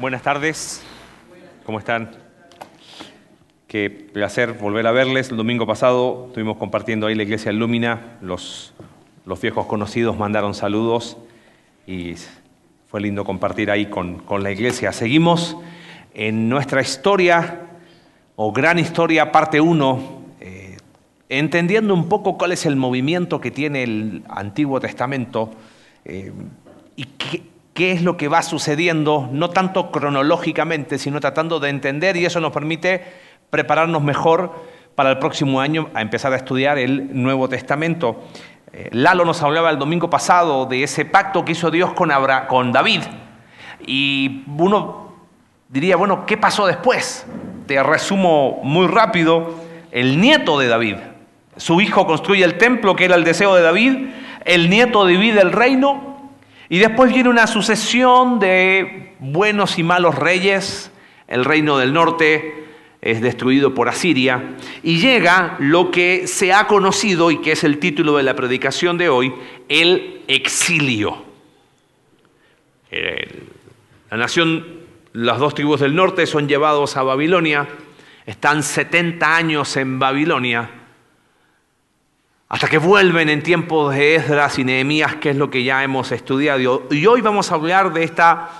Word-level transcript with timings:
Buenas 0.00 0.22
tardes, 0.22 0.82
¿cómo 1.66 1.78
están? 1.78 2.12
Qué 3.66 3.90
placer 3.90 4.54
volver 4.54 4.86
a 4.86 4.92
verles. 4.92 5.28
El 5.30 5.36
domingo 5.36 5.66
pasado 5.66 6.28
estuvimos 6.28 6.56
compartiendo 6.56 7.06
ahí 7.06 7.14
la 7.14 7.22
iglesia 7.22 7.52
Lúmina, 7.52 8.16
los, 8.22 8.72
los 9.26 9.38
viejos 9.42 9.66
conocidos 9.66 10.16
mandaron 10.16 10.54
saludos 10.54 11.18
y 11.86 12.14
fue 12.86 13.02
lindo 13.02 13.24
compartir 13.24 13.70
ahí 13.70 13.90
con, 13.90 14.20
con 14.20 14.42
la 14.42 14.50
iglesia. 14.50 14.90
Seguimos 14.92 15.58
en 16.14 16.48
nuestra 16.48 16.80
historia, 16.80 17.60
o 18.36 18.52
gran 18.52 18.78
historia, 18.78 19.30
parte 19.30 19.60
1, 19.60 20.22
eh, 20.40 20.78
entendiendo 21.28 21.92
un 21.92 22.08
poco 22.08 22.38
cuál 22.38 22.52
es 22.52 22.64
el 22.64 22.76
movimiento 22.76 23.38
que 23.38 23.50
tiene 23.50 23.82
el 23.82 24.22
Antiguo 24.30 24.80
Testamento 24.80 25.50
eh, 26.06 26.32
y 26.96 27.04
qué, 27.04 27.49
qué 27.74 27.92
es 27.92 28.02
lo 28.02 28.16
que 28.16 28.28
va 28.28 28.42
sucediendo, 28.42 29.28
no 29.32 29.50
tanto 29.50 29.90
cronológicamente, 29.90 30.98
sino 30.98 31.20
tratando 31.20 31.60
de 31.60 31.70
entender 31.70 32.16
y 32.16 32.24
eso 32.24 32.40
nos 32.40 32.52
permite 32.52 33.02
prepararnos 33.50 34.02
mejor 34.02 34.54
para 34.94 35.10
el 35.10 35.18
próximo 35.18 35.60
año 35.60 35.88
a 35.94 36.02
empezar 36.02 36.32
a 36.32 36.36
estudiar 36.36 36.78
el 36.78 37.22
Nuevo 37.22 37.48
Testamento. 37.48 38.24
Eh, 38.72 38.88
Lalo 38.92 39.24
nos 39.24 39.42
hablaba 39.42 39.70
el 39.70 39.78
domingo 39.78 40.10
pasado 40.10 40.66
de 40.66 40.82
ese 40.82 41.04
pacto 41.04 41.44
que 41.44 41.52
hizo 41.52 41.70
Dios 41.70 41.92
con, 41.92 42.10
con 42.48 42.72
David 42.72 43.02
y 43.86 44.44
uno 44.58 45.14
diría, 45.68 45.96
bueno, 45.96 46.26
¿qué 46.26 46.36
pasó 46.36 46.66
después? 46.66 47.26
Te 47.66 47.82
resumo 47.82 48.60
muy 48.62 48.86
rápido, 48.86 49.54
el 49.90 50.20
nieto 50.20 50.58
de 50.58 50.68
David, 50.68 50.96
su 51.56 51.80
hijo 51.80 52.06
construye 52.06 52.44
el 52.44 52.58
templo 52.58 52.96
que 52.96 53.04
era 53.04 53.16
el 53.16 53.24
deseo 53.24 53.54
de 53.54 53.62
David, 53.62 54.08
el 54.44 54.70
nieto 54.70 55.06
divide 55.06 55.40
el 55.40 55.52
reino 55.52 56.09
y 56.70 56.78
después 56.78 57.12
viene 57.12 57.28
una 57.28 57.48
sucesión 57.48 58.38
de 58.38 59.14
buenos 59.18 59.76
y 59.76 59.82
malos 59.82 60.14
reyes, 60.14 60.92
el 61.26 61.44
reino 61.44 61.76
del 61.76 61.92
norte 61.92 62.64
es 63.02 63.20
destruido 63.20 63.74
por 63.74 63.88
Asiria. 63.88 64.54
Y 64.84 65.00
llega 65.00 65.56
lo 65.58 65.90
que 65.90 66.28
se 66.28 66.52
ha 66.52 66.68
conocido 66.68 67.32
y 67.32 67.40
que 67.40 67.52
es 67.52 67.64
el 67.64 67.80
título 67.80 68.16
de 68.16 68.22
la 68.22 68.36
predicación 68.36 68.98
de 68.98 69.08
hoy, 69.08 69.34
el 69.68 70.22
exilio. 70.28 71.24
La 74.08 74.16
nación, 74.16 74.64
las 75.12 75.40
dos 75.40 75.54
tribus 75.56 75.80
del 75.80 75.96
norte 75.96 76.24
son 76.28 76.46
llevados 76.46 76.96
a 76.96 77.02
Babilonia, 77.02 77.66
están 78.26 78.62
70 78.62 79.36
años 79.36 79.76
en 79.76 79.98
Babilonia, 79.98 80.70
hasta 82.50 82.66
que 82.66 82.78
vuelven 82.78 83.28
en 83.28 83.44
tiempos 83.44 83.94
de 83.94 84.16
Esdras 84.16 84.58
y 84.58 84.64
Nehemías, 84.64 85.14
que 85.16 85.30
es 85.30 85.36
lo 85.36 85.48
que 85.48 85.62
ya 85.62 85.84
hemos 85.84 86.10
estudiado. 86.10 86.88
Y 86.90 87.06
hoy 87.06 87.20
vamos 87.20 87.52
a 87.52 87.54
hablar 87.54 87.92
de 87.92 88.02
esta, 88.02 88.50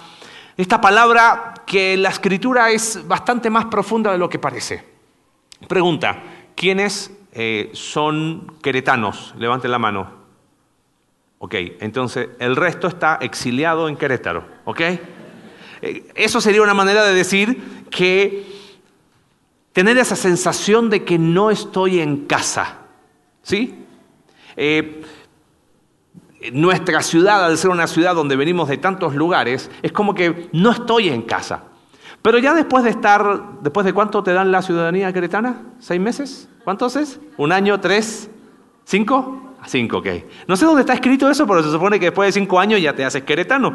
esta 0.56 0.80
palabra 0.80 1.54
que 1.66 1.96
la 1.96 2.10
escritura 2.10 2.70
es 2.70 3.06
bastante 3.08 3.50
más 3.50 3.64
profunda 3.64 4.12
de 4.12 4.18
lo 4.18 4.28
que 4.28 4.38
parece. 4.38 4.84
Pregunta, 5.66 6.22
¿quiénes 6.54 7.10
eh, 7.32 7.70
son 7.72 8.58
queretanos? 8.62 9.34
Levanten 9.36 9.72
la 9.72 9.80
mano. 9.80 10.20
Ok, 11.40 11.56
entonces 11.80 12.28
el 12.38 12.54
resto 12.54 12.86
está 12.86 13.18
exiliado 13.20 13.88
en 13.88 13.96
Querétaro, 13.96 14.44
¿ok? 14.66 14.80
Eh, 15.82 16.12
Eso 16.14 16.40
sería 16.40 16.62
una 16.62 16.74
manera 16.74 17.02
de 17.02 17.12
decir 17.12 17.88
que 17.90 18.46
tener 19.72 19.98
esa 19.98 20.14
sensación 20.14 20.90
de 20.90 21.04
que 21.04 21.18
no 21.18 21.50
estoy 21.50 21.98
en 21.98 22.26
casa, 22.26 22.79
¿sí? 23.42 23.84
Eh, 24.56 25.02
nuestra 26.52 27.02
ciudad, 27.02 27.44
al 27.44 27.58
ser 27.58 27.70
una 27.70 27.86
ciudad 27.86 28.14
donde 28.14 28.36
venimos 28.36 28.68
de 28.68 28.78
tantos 28.78 29.14
lugares, 29.14 29.70
es 29.82 29.92
como 29.92 30.14
que 30.14 30.48
no 30.52 30.70
estoy 30.70 31.08
en 31.08 31.22
casa. 31.22 31.64
Pero 32.22 32.38
ya 32.38 32.54
después 32.54 32.84
de 32.84 32.90
estar, 32.90 33.60
¿después 33.62 33.86
de 33.86 33.92
cuánto 33.92 34.22
te 34.22 34.32
dan 34.32 34.52
la 34.52 34.62
ciudadanía 34.62 35.12
queretana? 35.12 35.62
¿Seis 35.78 36.00
meses? 36.00 36.48
¿Cuántos 36.64 36.96
es? 36.96 37.18
¿Un 37.36 37.52
año? 37.52 37.80
¿Tres? 37.80 38.30
¿Cinco? 38.84 39.54
Ah, 39.60 39.66
Cinco, 39.66 39.98
ok. 39.98 40.06
No 40.46 40.56
sé 40.56 40.64
dónde 40.64 40.80
está 40.80 40.94
escrito 40.94 41.30
eso, 41.30 41.46
pero 41.46 41.62
se 41.62 41.70
supone 41.70 41.98
que 41.98 42.06
después 42.06 42.28
de 42.28 42.40
cinco 42.40 42.58
años 42.58 42.80
ya 42.80 42.94
te 42.94 43.04
haces 43.04 43.22
queretano. 43.24 43.74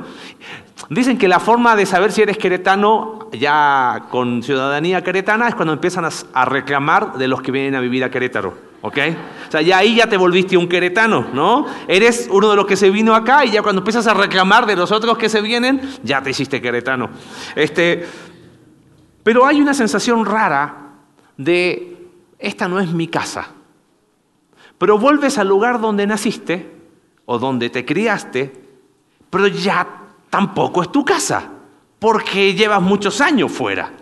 Dicen 0.89 1.17
que 1.17 1.27
la 1.27 1.39
forma 1.39 1.75
de 1.75 1.85
saber 1.85 2.11
si 2.11 2.21
eres 2.23 2.37
queretano 2.37 3.29
ya 3.31 4.07
con 4.09 4.41
ciudadanía 4.41 5.03
queretana 5.03 5.47
es 5.47 5.55
cuando 5.55 5.73
empiezan 5.73 6.05
a, 6.05 6.09
a 6.33 6.45
reclamar 6.45 7.17
de 7.17 7.27
los 7.27 7.41
que 7.41 7.51
vienen 7.51 7.75
a 7.75 7.79
vivir 7.79 8.03
a 8.03 8.09
Querétaro, 8.09 8.55
¿ok? 8.85 8.97
O 9.47 9.51
sea, 9.51 9.61
ya 9.63 9.79
ahí 9.79 9.95
ya 9.95 10.07
te 10.07 10.15
volviste 10.15 10.55
un 10.55 10.69
queretano, 10.69 11.27
¿no? 11.33 11.65
Eres 11.87 12.27
uno 12.31 12.51
de 12.51 12.55
los 12.55 12.67
que 12.67 12.75
se 12.75 12.91
vino 12.91 13.15
acá 13.15 13.43
y 13.43 13.49
ya 13.49 13.63
cuando 13.63 13.79
empiezas 13.79 14.05
a 14.05 14.13
reclamar 14.13 14.67
de 14.67 14.75
los 14.75 14.91
otros 14.91 15.17
que 15.17 15.27
se 15.27 15.41
vienen, 15.41 15.81
ya 16.03 16.21
te 16.21 16.29
hiciste 16.29 16.61
queretano. 16.61 17.09
Este, 17.55 18.05
pero 19.23 19.47
hay 19.47 19.59
una 19.59 19.73
sensación 19.73 20.23
rara 20.23 20.91
de, 21.35 21.97
esta 22.37 22.67
no 22.67 22.79
es 22.79 22.91
mi 22.91 23.07
casa. 23.07 23.47
Pero 24.77 24.99
vuelves 24.99 25.39
al 25.39 25.47
lugar 25.47 25.81
donde 25.81 26.05
naciste 26.05 26.71
o 27.25 27.39
donde 27.39 27.71
te 27.71 27.85
criaste, 27.85 28.53
pero 29.31 29.47
ya 29.47 29.87
tampoco 30.29 30.83
es 30.83 30.91
tu 30.91 31.03
casa, 31.03 31.49
porque 31.97 32.53
llevas 32.53 32.83
muchos 32.83 33.19
años 33.19 33.51
fuera. 33.51 33.93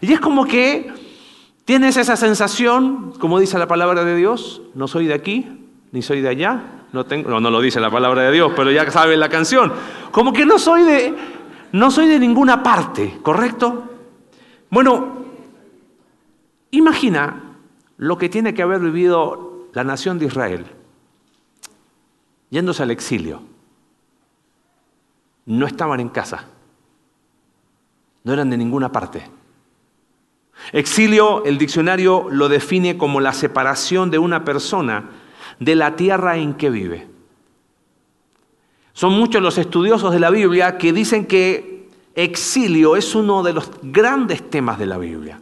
Y 0.00 0.12
es 0.12 0.18
como 0.18 0.44
que 0.44 1.07
tienes 1.68 1.98
esa 1.98 2.16
sensación, 2.16 3.12
como 3.20 3.38
dice 3.38 3.58
la 3.58 3.68
palabra 3.68 4.02
de 4.02 4.16
Dios, 4.16 4.62
no 4.74 4.88
soy 4.88 5.04
de 5.04 5.12
aquí, 5.12 5.68
ni 5.92 6.00
soy 6.00 6.22
de 6.22 6.30
allá, 6.30 6.86
no, 6.94 7.04
tengo, 7.04 7.28
no, 7.28 7.40
no 7.40 7.50
lo 7.50 7.60
dice 7.60 7.78
la 7.78 7.90
palabra 7.90 8.22
de 8.22 8.32
Dios, 8.32 8.52
pero 8.56 8.70
ya 8.70 8.90
sabes 8.90 9.18
la 9.18 9.28
canción, 9.28 9.74
como 10.10 10.32
que 10.32 10.46
no 10.46 10.58
soy 10.58 10.82
de, 10.84 11.14
no 11.72 11.90
soy 11.90 12.08
de 12.08 12.18
ninguna 12.18 12.62
parte, 12.62 13.18
¿correcto? 13.20 13.84
Bueno, 14.70 15.26
imagina 16.70 17.58
lo 17.98 18.16
que 18.16 18.30
tiene 18.30 18.54
que 18.54 18.62
haber 18.62 18.80
vivido 18.80 19.66
la 19.74 19.84
nación 19.84 20.18
de 20.18 20.24
Israel 20.24 20.64
yéndose 22.48 22.82
al 22.82 22.92
exilio. 22.92 23.42
No 25.44 25.66
estaban 25.66 26.00
en 26.00 26.08
casa, 26.08 26.46
no 28.24 28.32
eran 28.32 28.48
de 28.48 28.56
ninguna 28.56 28.90
parte. 28.90 29.36
Exilio, 30.72 31.44
el 31.44 31.58
diccionario 31.58 32.26
lo 32.30 32.48
define 32.48 32.98
como 32.98 33.20
la 33.20 33.32
separación 33.32 34.10
de 34.10 34.18
una 34.18 34.44
persona 34.44 35.10
de 35.58 35.74
la 35.74 35.96
tierra 35.96 36.36
en 36.36 36.54
que 36.54 36.70
vive. 36.70 37.06
Son 38.92 39.12
muchos 39.12 39.40
los 39.40 39.58
estudiosos 39.58 40.12
de 40.12 40.20
la 40.20 40.30
Biblia 40.30 40.76
que 40.76 40.92
dicen 40.92 41.26
que 41.26 41.88
exilio 42.14 42.96
es 42.96 43.14
uno 43.14 43.42
de 43.42 43.52
los 43.52 43.70
grandes 43.82 44.50
temas 44.50 44.78
de 44.78 44.86
la 44.86 44.98
Biblia. 44.98 45.40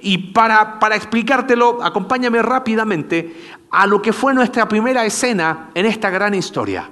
Y 0.00 0.32
para, 0.32 0.78
para, 0.78 0.96
explicártelo, 0.96 1.82
acompáñame 1.82 2.42
rápidamente 2.42 3.36
a 3.70 3.86
lo 3.86 4.02
que 4.02 4.12
fue 4.12 4.34
nuestra 4.34 4.68
primera 4.68 5.04
escena 5.04 5.70
en 5.74 5.86
esta 5.86 6.10
gran 6.10 6.34
historia, 6.34 6.90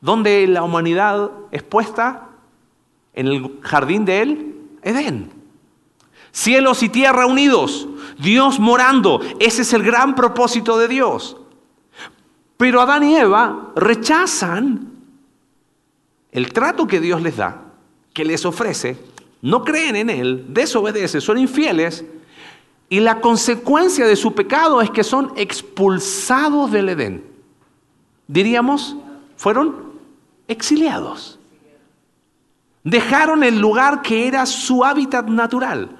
donde 0.00 0.46
la 0.46 0.62
humanidad 0.62 1.30
es 1.50 1.62
puesta 1.62 2.28
en 3.12 3.26
el 3.26 3.58
jardín 3.62 4.04
de 4.04 4.22
él, 4.22 4.54
Edén. 4.82 5.39
Cielos 6.32 6.82
y 6.82 6.88
tierra 6.88 7.26
unidos, 7.26 7.88
Dios 8.18 8.60
morando, 8.60 9.20
ese 9.38 9.62
es 9.62 9.72
el 9.72 9.82
gran 9.82 10.14
propósito 10.14 10.78
de 10.78 10.88
Dios. 10.88 11.36
Pero 12.56 12.80
Adán 12.80 13.02
y 13.02 13.16
Eva 13.16 13.72
rechazan 13.74 14.92
el 16.30 16.52
trato 16.52 16.86
que 16.86 17.00
Dios 17.00 17.22
les 17.22 17.36
da, 17.36 17.62
que 18.12 18.24
les 18.24 18.44
ofrece, 18.44 18.98
no 19.42 19.64
creen 19.64 19.96
en 19.96 20.10
Él, 20.10 20.46
desobedecen, 20.48 21.20
son 21.20 21.38
infieles, 21.38 22.04
y 22.88 23.00
la 23.00 23.20
consecuencia 23.20 24.06
de 24.06 24.16
su 24.16 24.34
pecado 24.34 24.82
es 24.82 24.90
que 24.90 25.04
son 25.04 25.32
expulsados 25.36 26.70
del 26.70 26.88
Edén. 26.90 27.24
Diríamos, 28.26 28.96
fueron 29.36 29.92
exiliados. 30.48 31.38
Dejaron 32.82 33.44
el 33.44 33.60
lugar 33.60 34.02
que 34.02 34.26
era 34.26 34.44
su 34.44 34.84
hábitat 34.84 35.28
natural. 35.28 35.99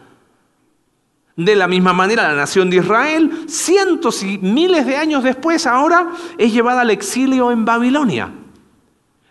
De 1.36 1.56
la 1.56 1.68
misma 1.68 1.92
manera, 1.92 2.24
la 2.24 2.34
nación 2.34 2.70
de 2.70 2.78
Israel, 2.78 3.44
cientos 3.48 4.22
y 4.22 4.38
miles 4.38 4.84
de 4.86 4.96
años 4.96 5.22
después, 5.22 5.66
ahora 5.66 6.08
es 6.36 6.52
llevada 6.52 6.82
al 6.82 6.90
exilio 6.90 7.50
en 7.50 7.64
Babilonia. 7.64 8.32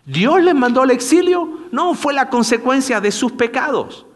¿Dios 0.04 0.42
les 0.42 0.54
mandó 0.54 0.82
al 0.82 0.90
exilio? 0.90 1.60
No, 1.70 1.94
fue 1.94 2.12
la 2.12 2.28
consecuencia 2.28 3.00
de 3.00 3.12
sus 3.12 3.32
pecados. 3.32 4.06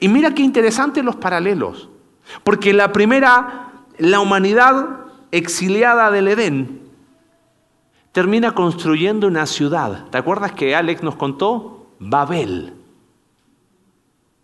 Y 0.00 0.08
mira 0.08 0.34
qué 0.34 0.42
interesantes 0.42 1.04
los 1.04 1.16
paralelos. 1.16 1.88
Porque 2.42 2.72
la 2.72 2.92
primera, 2.92 3.72
la 3.98 4.20
humanidad 4.20 5.04
exiliada 5.30 6.10
del 6.10 6.28
Edén, 6.28 6.80
termina 8.12 8.54
construyendo 8.54 9.26
una 9.26 9.46
ciudad. 9.46 10.06
¿Te 10.10 10.18
acuerdas 10.18 10.52
que 10.52 10.74
Alex 10.74 11.02
nos 11.02 11.16
contó? 11.16 11.86
Babel, 11.98 12.74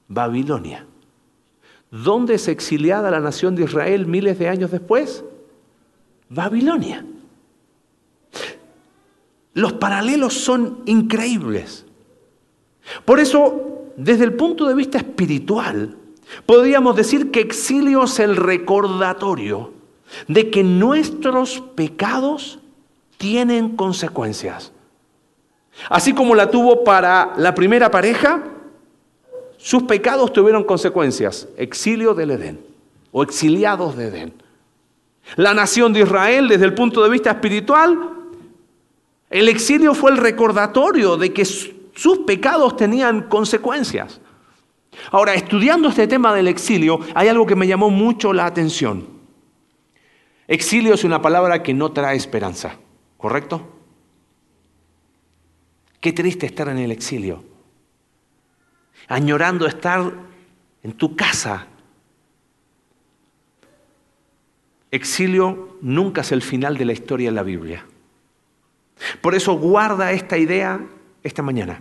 Babilonia. 0.08 0.86
¿Dónde 1.92 2.34
es 2.34 2.48
exiliada 2.48 3.10
la 3.10 3.20
nación 3.20 3.54
de 3.54 3.64
Israel 3.64 4.06
miles 4.06 4.38
de 4.38 4.48
años 4.48 4.70
después? 4.70 5.22
Babilonia. 6.30 7.04
Los 9.52 9.74
paralelos 9.74 10.32
son 10.32 10.80
increíbles. 10.86 11.84
Por 13.04 13.20
eso 13.20 13.90
desde 13.96 14.24
el 14.24 14.32
punto 14.32 14.66
de 14.66 14.74
vista 14.74 14.96
espiritual, 14.96 15.96
podríamos 16.46 16.96
decir 16.96 17.30
que 17.30 17.40
exilio 17.40 18.04
es 18.04 18.18
el 18.20 18.36
recordatorio 18.36 19.74
de 20.28 20.50
que 20.50 20.64
nuestros 20.64 21.60
pecados 21.74 22.58
tienen 23.18 23.76
consecuencias. 23.76 24.72
Así 25.90 26.14
como 26.14 26.34
la 26.34 26.50
tuvo 26.50 26.84
para 26.84 27.34
la 27.36 27.54
primera 27.54 27.90
pareja, 27.90 28.42
sus 29.62 29.84
pecados 29.84 30.32
tuvieron 30.32 30.64
consecuencias. 30.64 31.46
Exilio 31.56 32.14
del 32.14 32.32
Edén 32.32 32.60
o 33.12 33.22
exiliados 33.22 33.96
de 33.96 34.08
Edén. 34.08 34.34
La 35.36 35.54
nación 35.54 35.92
de 35.92 36.00
Israel, 36.00 36.48
desde 36.48 36.64
el 36.64 36.74
punto 36.74 37.00
de 37.04 37.08
vista 37.08 37.30
espiritual, 37.30 38.10
el 39.30 39.48
exilio 39.48 39.94
fue 39.94 40.10
el 40.10 40.16
recordatorio 40.16 41.16
de 41.16 41.32
que 41.32 41.44
sus 41.44 42.18
pecados 42.26 42.76
tenían 42.76 43.28
consecuencias. 43.28 44.20
Ahora, 45.12 45.34
estudiando 45.34 45.88
este 45.88 46.08
tema 46.08 46.34
del 46.34 46.48
exilio, 46.48 46.98
hay 47.14 47.28
algo 47.28 47.46
que 47.46 47.54
me 47.54 47.68
llamó 47.68 47.88
mucho 47.88 48.32
la 48.32 48.46
atención. 48.46 49.06
Exilio 50.48 50.94
es 50.94 51.04
una 51.04 51.22
palabra 51.22 51.62
que 51.62 51.72
no 51.72 51.92
trae 51.92 52.16
esperanza, 52.16 52.78
¿correcto? 53.16 53.62
Qué 56.00 56.12
triste 56.12 56.46
estar 56.46 56.68
en 56.68 56.78
el 56.78 56.90
exilio, 56.90 57.44
añorando 59.08 59.66
estar 59.66 60.12
en 60.82 60.92
tu 60.92 61.16
casa. 61.16 61.66
Exilio 64.90 65.78
nunca 65.80 66.20
es 66.20 66.32
el 66.32 66.42
final 66.42 66.76
de 66.76 66.84
la 66.84 66.92
historia 66.92 67.28
en 67.28 67.34
la 67.34 67.42
Biblia. 67.42 67.84
Por 69.20 69.34
eso 69.34 69.54
guarda 69.54 70.12
esta 70.12 70.36
idea 70.38 70.80
esta 71.22 71.42
mañana. 71.42 71.80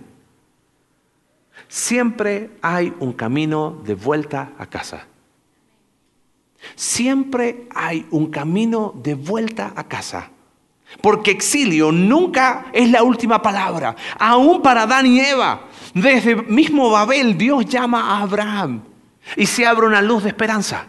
Siempre 1.68 2.51
hay 2.62 2.94
un 3.00 3.13
camino 3.13 3.81
de 3.83 3.95
vuelta 3.95 4.53
a 4.57 4.65
casa. 4.65 5.07
Siempre 6.75 7.68
hay 7.73 8.06
un 8.12 8.29
camino 8.29 8.94
de 9.03 9.15
vuelta 9.15 9.73
a 9.75 9.83
casa. 9.85 10.29
Porque 11.01 11.31
exilio 11.31 11.91
nunca 11.91 12.65
es 12.73 12.89
la 12.91 13.03
última 13.03 13.41
palabra. 13.41 13.95
Aún 14.19 14.62
para 14.62 14.83
Adán 14.83 15.06
y 15.06 15.19
Eva, 15.19 15.68
desde 15.93 16.35
mismo 16.35 16.89
Babel, 16.89 17.38
Dios 17.38 17.65
llama 17.65 18.11
a 18.11 18.21
Abraham 18.21 18.83
y 19.35 19.45
se 19.45 19.65
abre 19.65 19.88
una 19.88 20.01
luz 20.01 20.23
de 20.23 20.29
esperanza. 20.29 20.88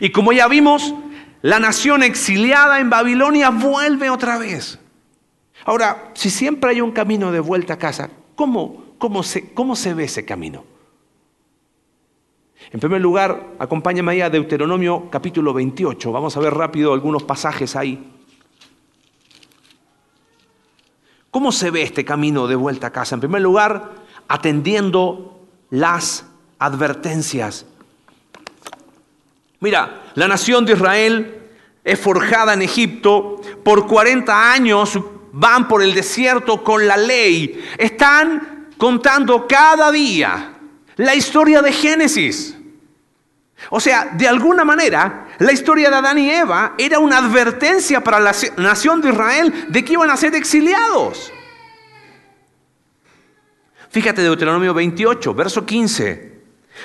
Y 0.00 0.10
como 0.10 0.32
ya 0.32 0.46
vimos, 0.48 0.94
la 1.42 1.58
nación 1.58 2.02
exiliada 2.02 2.80
en 2.80 2.90
Babilonia 2.90 3.50
vuelve 3.50 4.10
otra 4.10 4.38
vez. 4.38 4.78
Ahora, 5.64 6.10
si 6.14 6.30
siempre 6.30 6.70
hay 6.70 6.80
un 6.80 6.92
camino 6.92 7.32
de 7.32 7.40
vuelta 7.40 7.74
a 7.74 7.78
casa, 7.78 8.10
¿cómo, 8.34 8.94
cómo, 8.98 9.22
se, 9.22 9.52
cómo 9.52 9.76
se 9.76 9.94
ve 9.94 10.04
ese 10.04 10.24
camino? 10.24 10.64
En 12.72 12.78
primer 12.78 13.00
lugar, 13.00 13.54
acompáñame 13.58 14.12
ahí 14.12 14.20
a 14.20 14.30
Deuteronomio 14.30 15.08
capítulo 15.10 15.52
28. 15.52 16.12
Vamos 16.12 16.36
a 16.36 16.40
ver 16.40 16.54
rápido 16.54 16.92
algunos 16.92 17.22
pasajes 17.22 17.74
ahí. 17.74 18.12
¿Cómo 21.30 21.52
se 21.52 21.70
ve 21.70 21.82
este 21.82 22.04
camino 22.04 22.46
de 22.46 22.56
vuelta 22.56 22.88
a 22.88 22.92
casa? 22.92 23.14
En 23.14 23.20
primer 23.20 23.40
lugar, 23.40 23.92
atendiendo 24.30 25.44
las 25.70 26.24
advertencias. 26.60 27.66
Mira, 29.58 30.04
la 30.14 30.28
nación 30.28 30.64
de 30.64 30.74
Israel 30.74 31.48
es 31.82 31.98
forjada 31.98 32.54
en 32.54 32.62
Egipto 32.62 33.40
por 33.64 33.88
40 33.88 34.52
años 34.52 34.98
van 35.32 35.66
por 35.66 35.82
el 35.82 35.94
desierto 35.94 36.62
con 36.62 36.86
la 36.86 36.96
ley. 36.96 37.60
Están 37.76 38.68
contando 38.78 39.48
cada 39.48 39.90
día 39.90 40.54
la 40.94 41.14
historia 41.16 41.60
de 41.60 41.72
Génesis. 41.72 42.56
O 43.68 43.80
sea, 43.80 44.10
de 44.12 44.28
alguna 44.28 44.64
manera, 44.64 45.26
la 45.40 45.52
historia 45.52 45.90
de 45.90 45.96
Adán 45.96 46.18
y 46.18 46.30
Eva 46.30 46.74
era 46.78 47.00
una 47.00 47.18
advertencia 47.18 48.02
para 48.02 48.20
la 48.20 48.32
nación 48.58 49.00
de 49.00 49.10
Israel 49.10 49.66
de 49.68 49.84
que 49.84 49.94
iban 49.94 50.08
a 50.08 50.16
ser 50.16 50.36
exiliados. 50.36 51.32
Fíjate 53.90 54.22
Deuteronomio 54.22 54.72
28, 54.72 55.34
verso 55.34 55.66
15. 55.66 56.30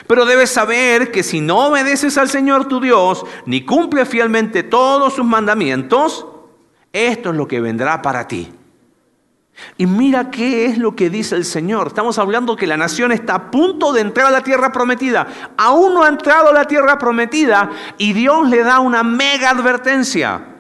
Pero 0.08 0.26
debes 0.26 0.50
saber 0.50 1.12
que 1.12 1.24
si 1.24 1.40
no 1.40 1.68
obedeces 1.68 2.18
al 2.18 2.30
Señor 2.30 2.68
tu 2.68 2.82
Dios, 2.82 3.24
ni 3.46 3.64
cumple 3.64 4.06
fielmente 4.06 4.64
todos 4.64 5.14
sus 5.14 5.26
mandamientos, 5.26 6.26
esto 6.92 7.30
es 7.30 7.36
lo 7.36 7.48
que 7.48 7.62
vendrá 7.62 8.02
para 8.02 8.28
ti. 8.28 8.52
Y 9.78 9.86
mira 9.86 10.32
qué 10.32 10.66
es 10.66 10.80
lo 10.80 10.96
que 10.96 11.10
dice 11.10 11.36
el 11.36 11.46
Señor. 11.46 11.88
Estamos 11.88 12.18
hablando 12.18 12.56
que 12.56 12.68
la 12.68 12.76
nación 12.76 13.12
está 13.12 13.36
a 13.36 13.52
punto 13.52 13.94
de 13.94 14.02
entrar 14.02 14.28
a 14.28 14.32
la 14.32 14.42
tierra 14.42 14.72
prometida. 14.72 15.28
Aún 15.58 15.94
no 15.94 16.04
ha 16.04 16.10
entrado 16.10 16.50
a 16.50 16.54
la 16.54 16.66
tierra 16.66 16.98
prometida 16.98 17.70
y 17.98 18.14
Dios 18.14 18.50
le 18.50 18.64
da 18.64 18.80
una 18.80 19.04
mega 19.04 19.52
advertencia. 19.52 20.56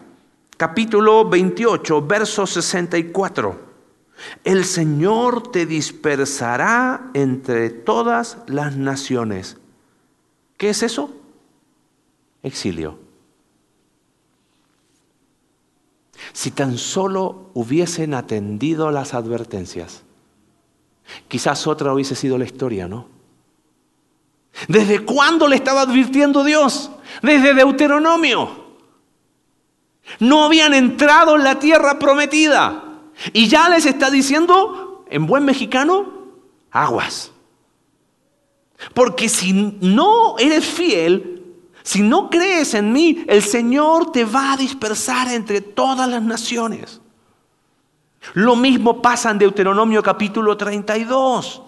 Capítulo 0.55 1.27
28, 1.27 2.05
verso 2.05 2.47
64. 2.47 3.64
El 4.43 4.65
Señor 4.65 5.51
te 5.51 5.65
dispersará 5.65 7.09
entre 7.13 7.69
todas 7.69 8.37
las 8.47 8.75
naciones. 8.75 9.57
¿Qué 10.57 10.69
es 10.69 10.83
eso? 10.83 11.13
Exilio. 12.43 12.99
Si 16.33 16.51
tan 16.51 16.77
solo 16.77 17.49
hubiesen 17.53 18.13
atendido 18.13 18.91
las 18.91 19.13
advertencias, 19.13 20.03
quizás 21.27 21.67
otra 21.67 21.93
hubiese 21.93 22.15
sido 22.15 22.37
la 22.37 22.45
historia, 22.45 22.87
¿no? 22.87 23.07
¿Desde 24.67 25.03
cuándo 25.03 25.47
le 25.47 25.57
estaba 25.57 25.81
advirtiendo 25.81 26.43
Dios? 26.43 26.91
Desde 27.21 27.53
Deuteronomio. 27.53 28.63
No 30.19 30.45
habían 30.45 30.73
entrado 30.73 31.35
en 31.35 31.43
la 31.43 31.59
tierra 31.59 31.99
prometida. 31.99 32.84
Y 33.33 33.47
ya 33.47 33.69
les 33.69 33.85
está 33.85 34.09
diciendo, 34.09 35.05
en 35.09 35.25
buen 35.25 35.45
mexicano, 35.45 36.11
aguas. 36.71 37.31
Porque 38.93 39.29
si 39.29 39.53
no 39.53 40.37
eres 40.37 40.65
fiel, 40.65 41.35
si 41.83 42.01
no 42.01 42.29
crees 42.29 42.73
en 42.73 42.91
mí, 42.91 43.23
el 43.27 43.41
Señor 43.41 44.11
te 44.11 44.25
va 44.25 44.53
a 44.53 44.57
dispersar 44.57 45.31
entre 45.31 45.61
todas 45.61 46.09
las 46.09 46.21
naciones. 46.21 47.01
Lo 48.33 48.55
mismo 48.55 49.01
pasa 49.01 49.31
en 49.31 49.37
Deuteronomio 49.37 50.01
capítulo 50.01 50.57
32. 50.57 51.61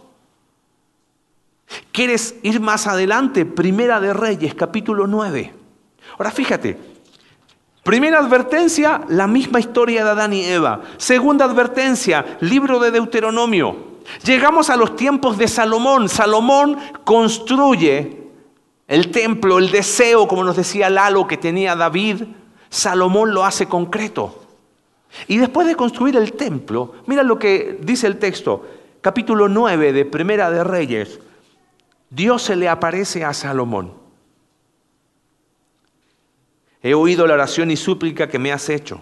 ¿Quieres 1.91 2.35
ir 2.43 2.59
más 2.59 2.87
adelante? 2.87 3.45
Primera 3.45 3.99
de 3.99 4.13
Reyes, 4.13 4.55
capítulo 4.55 5.05
9. 5.05 5.53
Ahora 6.17 6.31
fíjate, 6.31 6.86
primera 7.87 8.19
advertencia, 8.19 8.99
la 9.07 9.27
misma 9.27 9.61
historia 9.61 10.03
de 10.03 10.09
Adán 10.09 10.33
y 10.33 10.43
Eva. 10.43 10.81
Segunda 10.97 11.45
advertencia, 11.45 12.37
libro 12.41 12.79
de 12.79 12.91
Deuteronomio. 12.91 13.77
Llegamos 14.25 14.69
a 14.69 14.75
los 14.75 14.97
tiempos 14.97 15.37
de 15.37 15.47
Salomón. 15.47 16.09
Salomón 16.09 16.77
construye 17.05 18.23
el 18.89 19.09
templo, 19.09 19.57
el 19.57 19.71
deseo, 19.71 20.27
como 20.27 20.43
nos 20.43 20.57
decía 20.57 20.89
Lalo, 20.89 21.27
que 21.27 21.37
tenía 21.37 21.77
David, 21.77 22.23
Salomón 22.67 23.33
lo 23.33 23.45
hace 23.45 23.67
concreto. 23.67 24.37
Y 25.29 25.37
después 25.37 25.65
de 25.65 25.77
construir 25.77 26.17
el 26.17 26.33
templo, 26.33 26.95
mira 27.05 27.23
lo 27.23 27.39
que 27.39 27.79
dice 27.81 28.05
el 28.07 28.19
texto, 28.19 28.67
capítulo 28.99 29.47
9 29.47 29.93
de 29.93 30.03
Primera 30.03 30.51
de 30.51 30.65
Reyes, 30.65 31.21
Dios 32.09 32.41
se 32.41 32.57
le 32.57 32.67
aparece 32.67 33.23
a 33.23 33.33
Salomón. 33.33 34.06
He 36.81 36.93
oído 36.93 37.25
la 37.27 37.33
oración 37.33 37.71
y 37.71 37.75
súplica 37.75 38.27
que 38.27 38.39
me 38.39 38.51
has 38.51 38.69
hecho. 38.69 39.01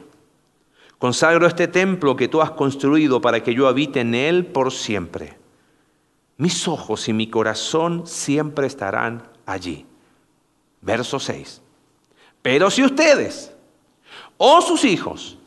Consagro 0.98 1.46
este 1.46 1.68
templo 1.68 2.16
que 2.16 2.28
tú 2.28 2.42
has 2.42 2.52
construido 2.52 3.22
para 3.22 3.44
que 3.44 3.54
yo 3.54 3.68
habite 3.68 4.00
en 4.00 4.16
él 4.16 4.46
por 4.46 4.72
siempre. 4.72 5.38
Mis 6.38 6.68
ojos 6.68 7.08
y 7.08 7.14
mi 7.14 7.30
corazón 7.30 8.08
siempre 8.08 8.68
estarán 8.68 9.24
allí. 9.46 9.86
Verso 10.82 11.20
6. 11.20 11.62
Pero 12.42 12.70
si 12.70 12.84
ustedes 12.84 13.54
o 14.38 14.62
sus 14.62 14.86
hijos 14.86 15.38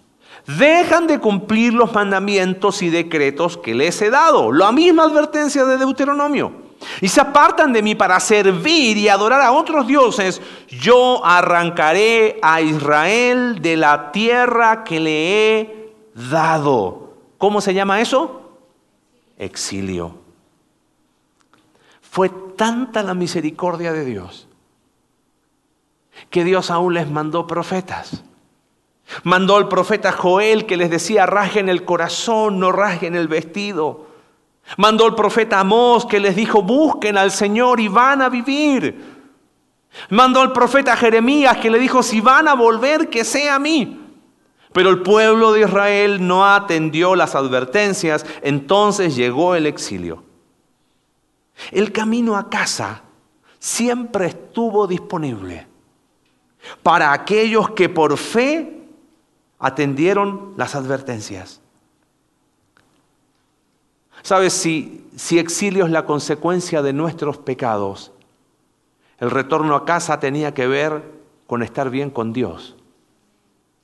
dejan 0.47 1.07
de 1.07 1.19
cumplir 1.19 1.75
los 1.75 1.93
mandamientos 1.93 2.83
y 2.83 2.89
decretos 2.89 3.57
que 3.59 3.75
les 3.75 4.01
he 4.03 4.11
dado, 4.11 4.53
la 4.53 4.73
misma 4.73 5.05
advertencia 5.05 5.65
de 5.65 5.77
Deuteronomio, 5.77 6.68
y 7.01 7.09
se 7.09 7.21
apartan 7.21 7.73
de 7.73 7.83
mí 7.83 7.95
para 7.95 8.19
servir 8.21 8.97
y 8.97 9.09
adorar 9.09 9.41
a 9.41 9.53
otros 9.53 9.87
dioses, 9.87 10.41
yo 10.69 11.25
arrancaré 11.25 12.39
a 12.43 12.61
Israel 12.61 13.61
de 13.61 13.77
la 13.77 14.13
tierra 14.13 14.85
que 14.85 15.01
le 15.01 15.61
he 15.61 15.93
dado. 16.15 17.15
¿Cómo 17.39 17.61
se 17.61 17.75
llama 17.75 18.01
eso? 18.01 18.59
Exilio. 19.37 20.17
Fue 22.01 22.31
tanta 22.57 23.03
la 23.03 23.15
misericordia 23.15 23.93
de 23.93 24.05
Dios 24.05 24.49
que 26.31 26.45
Dios 26.45 26.71
aún 26.71 26.95
les 26.95 27.09
mandó 27.09 27.47
profetas. 27.47 28.25
Mandó 29.23 29.57
al 29.57 29.69
profeta 29.69 30.13
Joel 30.13 30.67
que 30.67 30.77
les 30.77 30.91
decía, 30.91 31.27
rasguen 31.27 31.69
el 31.69 31.85
corazón, 31.85 32.59
no 32.59 32.73
rasguen 32.73 33.15
el 33.15 33.29
vestido. 33.29 34.08
Mandó 34.77 35.07
el 35.07 35.15
profeta 35.15 35.61
Amós 35.61 36.05
que 36.07 36.21
les 36.21 36.37
dijo, 36.37 36.63
busquen 36.63 37.17
al 37.17 37.31
Señor 37.31 37.81
y 37.81 37.89
van 37.89 38.23
a 38.23 38.29
vivir. 38.29 39.19
Mandó 40.11 40.41
al 40.41 40.53
profeta 40.53 40.97
Jeremías 40.97 41.57
que 41.59 41.71
le 41.71 41.79
dijo, 41.79 42.03
si 42.03 42.21
van 42.21 42.49
a 42.49 42.55
volver, 42.55 43.09
que 43.09 43.25
sea 43.25 43.55
a 43.55 43.59
mí. 43.59 44.05
Pero 44.73 44.91
el 44.91 45.03
pueblo 45.03 45.53
de 45.53 45.63
Israel 45.63 46.27
no 46.27 46.47
atendió 46.47 47.17
las 47.17 47.35
advertencias, 47.35 48.27
entonces 48.43 49.17
llegó 49.17 49.55
el 49.55 49.67
exilio. 49.67 50.25
El 51.73 51.91
camino 51.91 52.37
a 52.37 52.49
casa 52.51 53.03
siempre 53.59 54.27
estuvo 54.27 54.87
disponible 54.87 55.67
para 56.83 57.13
aquellos 57.13 57.71
que 57.71 57.89
por 57.89 58.17
fe 58.17 58.87
atendieron 59.59 60.55
las 60.57 60.75
advertencias. 60.75 61.61
¿Sabes? 64.23 64.53
Si, 64.53 65.07
si 65.17 65.39
exilio 65.39 65.85
es 65.85 65.91
la 65.91 66.05
consecuencia 66.05 66.83
de 66.83 66.93
nuestros 66.93 67.39
pecados, 67.39 68.13
el 69.19 69.31
retorno 69.31 69.75
a 69.75 69.85
casa 69.85 70.21
tenía 70.21 70.55
que 70.55 70.67
ver 70.67 71.03
con 71.47 71.63
estar 71.63 71.91
bien 71.91 72.11
con 72.11 72.33
Dios, 72.33 72.77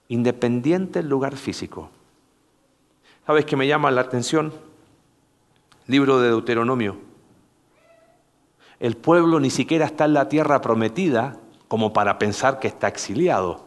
independiente 0.08 1.00
del 1.00 1.08
lugar 1.08 1.36
físico. 1.36 1.90
¿Sabes 3.26 3.46
qué 3.46 3.56
me 3.56 3.66
llama 3.66 3.90
la 3.90 4.02
atención? 4.02 4.52
Libro 5.86 6.20
de 6.20 6.28
Deuteronomio. 6.28 6.98
El 8.80 8.96
pueblo 8.96 9.40
ni 9.40 9.50
siquiera 9.50 9.86
está 9.86 10.04
en 10.04 10.14
la 10.14 10.28
tierra 10.28 10.60
prometida 10.60 11.38
como 11.68 11.92
para 11.92 12.18
pensar 12.18 12.58
que 12.60 12.68
está 12.68 12.86
exiliado, 12.86 13.64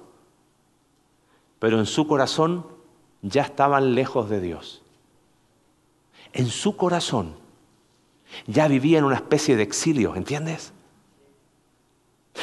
pero 1.60 1.80
en 1.80 1.86
su 1.86 2.08
corazón 2.08 2.68
ya 3.22 3.42
estaban 3.42 3.96
lejos 3.96 4.30
de 4.30 4.40
Dios. 4.40 4.84
En 6.38 6.52
su 6.52 6.78
corazón 6.78 7.34
ya 8.46 8.68
vivían 8.68 9.04
una 9.04 9.16
especie 9.16 9.56
de 9.56 9.64
exilio, 9.64 10.16
¿entiendes? 10.16 10.72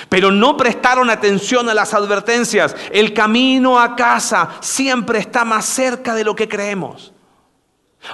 Pero 0.08 0.32
no 0.32 0.56
prestaron 0.56 1.10
atención 1.10 1.68
a 1.68 1.74
las 1.74 1.94
advertencias. 1.94 2.74
El 2.90 3.14
camino 3.14 3.78
a 3.78 3.94
casa 3.94 4.56
siempre 4.58 5.20
está 5.20 5.44
más 5.44 5.66
cerca 5.66 6.12
de 6.16 6.24
lo 6.24 6.34
que 6.34 6.48
creemos. 6.48 7.12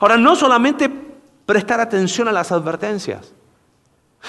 Ahora, 0.00 0.18
no 0.18 0.36
solamente 0.36 0.90
prestar 1.46 1.80
atención 1.80 2.28
a 2.28 2.32
las 2.32 2.52
advertencias, 2.52 3.32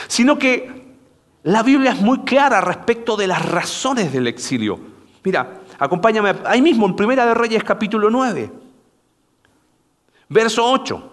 sino 0.07 0.39
que 0.39 0.95
la 1.43 1.63
Biblia 1.63 1.91
es 1.91 1.99
muy 1.99 2.19
clara 2.19 2.61
respecto 2.61 3.17
de 3.17 3.27
las 3.27 3.45
razones 3.45 4.13
del 4.13 4.27
exilio. 4.27 4.79
Mira, 5.21 5.59
acompáñame 5.77 6.33
ahí 6.45 6.61
mismo 6.61 6.85
en 6.85 6.95
Primera 6.95 7.25
de 7.25 7.33
Reyes 7.33 7.61
capítulo 7.65 8.09
9, 8.09 8.49
verso 10.29 10.71
8. 10.71 11.09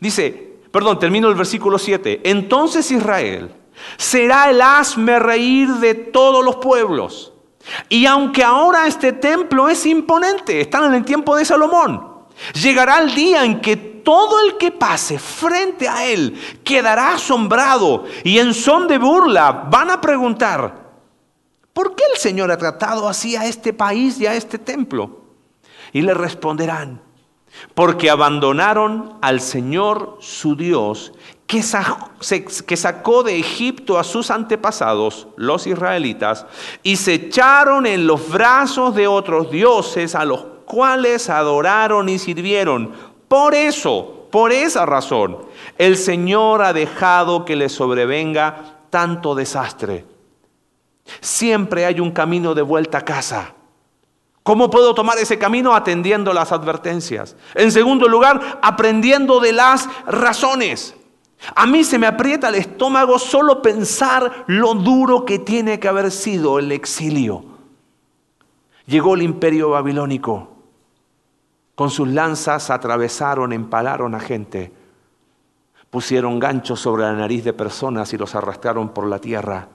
Dice, 0.00 0.58
perdón, 0.70 0.98
termino 0.98 1.28
el 1.28 1.34
versículo 1.34 1.78
7. 1.78 2.22
Entonces 2.24 2.90
Israel 2.90 3.54
será 3.96 4.50
el 4.50 4.60
hazme 4.60 5.18
reír 5.18 5.68
de 5.74 5.94
todos 5.94 6.44
los 6.44 6.56
pueblos. 6.56 7.32
Y 7.88 8.06
aunque 8.06 8.44
ahora 8.44 8.86
este 8.86 9.12
templo 9.12 9.68
es 9.68 9.86
imponente, 9.86 10.60
están 10.60 10.84
en 10.84 10.94
el 10.94 11.04
tiempo 11.04 11.34
de 11.36 11.44
Salomón, 11.44 12.26
llegará 12.60 12.98
el 12.98 13.14
día 13.14 13.44
en 13.44 13.60
que 13.60 13.76
todo 13.76 14.40
el 14.44 14.58
que 14.58 14.70
pase 14.70 15.18
frente 15.18 15.88
a 15.88 16.04
él 16.04 16.38
quedará 16.62 17.14
asombrado 17.14 18.04
y 18.22 18.38
en 18.38 18.52
son 18.52 18.86
de 18.86 18.98
burla 18.98 19.66
van 19.70 19.90
a 19.90 20.00
preguntar, 20.00 20.92
¿por 21.72 21.94
qué 21.96 22.04
el 22.12 22.18
Señor 22.18 22.50
ha 22.50 22.58
tratado 22.58 23.08
así 23.08 23.34
a 23.34 23.46
este 23.46 23.72
país 23.72 24.20
y 24.20 24.26
a 24.26 24.34
este 24.34 24.58
templo? 24.58 25.22
Y 25.92 26.02
le 26.02 26.12
responderán, 26.12 27.00
porque 27.74 28.10
abandonaron 28.10 29.14
al 29.20 29.40
Señor 29.40 30.18
su 30.20 30.56
Dios 30.56 31.12
que 31.46 31.62
sacó 31.62 33.22
de 33.22 33.38
Egipto 33.38 33.98
a 33.98 34.04
sus 34.04 34.30
antepasados, 34.30 35.28
los 35.36 35.66
israelitas, 35.66 36.46
y 36.82 36.96
se 36.96 37.14
echaron 37.14 37.86
en 37.86 38.06
los 38.06 38.28
brazos 38.30 38.94
de 38.94 39.06
otros 39.06 39.50
dioses 39.50 40.14
a 40.14 40.24
los 40.24 40.44
cuales 40.64 41.28
adoraron 41.30 42.08
y 42.08 42.18
sirvieron. 42.18 42.92
Por 43.28 43.54
eso, 43.54 44.26
por 44.30 44.52
esa 44.52 44.84
razón, 44.86 45.38
el 45.78 45.96
Señor 45.96 46.62
ha 46.62 46.72
dejado 46.72 47.44
que 47.44 47.56
le 47.56 47.68
sobrevenga 47.68 48.78
tanto 48.90 49.34
desastre. 49.34 50.06
Siempre 51.20 51.84
hay 51.84 52.00
un 52.00 52.10
camino 52.10 52.54
de 52.54 52.62
vuelta 52.62 52.98
a 52.98 53.04
casa. 53.04 53.54
¿Cómo 54.44 54.68
puedo 54.68 54.94
tomar 54.94 55.16
ese 55.16 55.38
camino? 55.38 55.74
Atendiendo 55.74 56.34
las 56.34 56.52
advertencias. 56.52 57.34
En 57.54 57.72
segundo 57.72 58.06
lugar, 58.08 58.60
aprendiendo 58.60 59.40
de 59.40 59.54
las 59.54 59.88
razones. 60.06 60.94
A 61.54 61.66
mí 61.66 61.82
se 61.82 61.98
me 61.98 62.06
aprieta 62.06 62.50
el 62.50 62.56
estómago 62.56 63.18
solo 63.18 63.62
pensar 63.62 64.44
lo 64.46 64.74
duro 64.74 65.24
que 65.24 65.38
tiene 65.38 65.80
que 65.80 65.88
haber 65.88 66.10
sido 66.10 66.58
el 66.58 66.72
exilio. 66.72 67.42
Llegó 68.86 69.14
el 69.14 69.22
imperio 69.22 69.70
babilónico. 69.70 70.50
Con 71.74 71.90
sus 71.90 72.08
lanzas 72.08 72.68
atravesaron, 72.68 73.50
empalaron 73.54 74.14
a 74.14 74.20
gente. 74.20 74.72
Pusieron 75.88 76.38
ganchos 76.38 76.80
sobre 76.80 77.04
la 77.04 77.14
nariz 77.14 77.44
de 77.44 77.54
personas 77.54 78.12
y 78.12 78.18
los 78.18 78.34
arrastraron 78.34 78.90
por 78.90 79.06
la 79.06 79.20
tierra. 79.20 79.68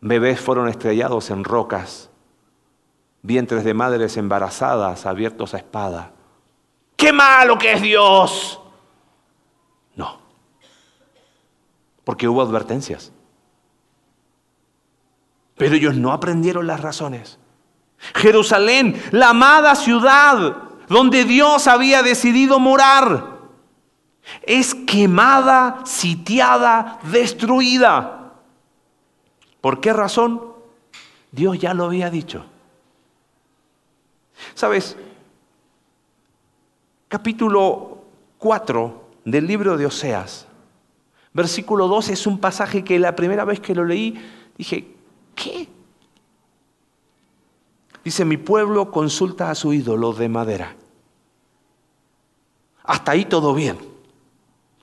Bebés 0.00 0.40
fueron 0.40 0.68
estrellados 0.68 1.30
en 1.30 1.42
rocas. 1.42 2.09
Vientres 3.22 3.64
de 3.64 3.74
madres 3.74 4.16
embarazadas 4.16 5.06
abiertos 5.06 5.54
a 5.54 5.58
espada. 5.58 6.12
¡Qué 6.96 7.12
malo 7.12 7.58
que 7.58 7.72
es 7.72 7.82
Dios! 7.82 8.60
porque 12.10 12.26
hubo 12.26 12.42
advertencias. 12.42 13.12
Pero 15.56 15.76
ellos 15.76 15.94
no 15.94 16.10
aprendieron 16.10 16.66
las 16.66 16.80
razones. 16.80 17.38
Jerusalén, 18.16 19.00
la 19.12 19.28
amada 19.28 19.76
ciudad 19.76 20.56
donde 20.88 21.24
Dios 21.24 21.68
había 21.68 22.02
decidido 22.02 22.58
morar, 22.58 23.38
es 24.42 24.74
quemada, 24.74 25.82
sitiada, 25.84 26.98
destruida. 27.04 28.32
¿Por 29.60 29.80
qué 29.80 29.92
razón? 29.92 30.42
Dios 31.30 31.60
ya 31.60 31.74
lo 31.74 31.84
había 31.84 32.10
dicho. 32.10 32.44
¿Sabes? 34.54 34.96
Capítulo 37.08 38.04
4 38.38 39.10
del 39.24 39.46
libro 39.46 39.76
de 39.76 39.86
Oseas 39.86 40.46
Versículo 41.32 41.86
2 41.86 42.08
es 42.08 42.26
un 42.26 42.38
pasaje 42.38 42.82
que 42.82 42.98
la 42.98 43.14
primera 43.14 43.44
vez 43.44 43.60
que 43.60 43.74
lo 43.74 43.84
leí 43.84 44.20
dije, 44.56 44.94
¿qué? 45.34 45.68
Dice, 48.04 48.24
mi 48.24 48.36
pueblo 48.36 48.90
consulta 48.90 49.50
a 49.50 49.54
su 49.54 49.72
ídolo 49.72 50.12
de 50.12 50.28
madera. 50.28 50.74
Hasta 52.82 53.12
ahí 53.12 53.26
todo 53.26 53.54
bien. 53.54 53.78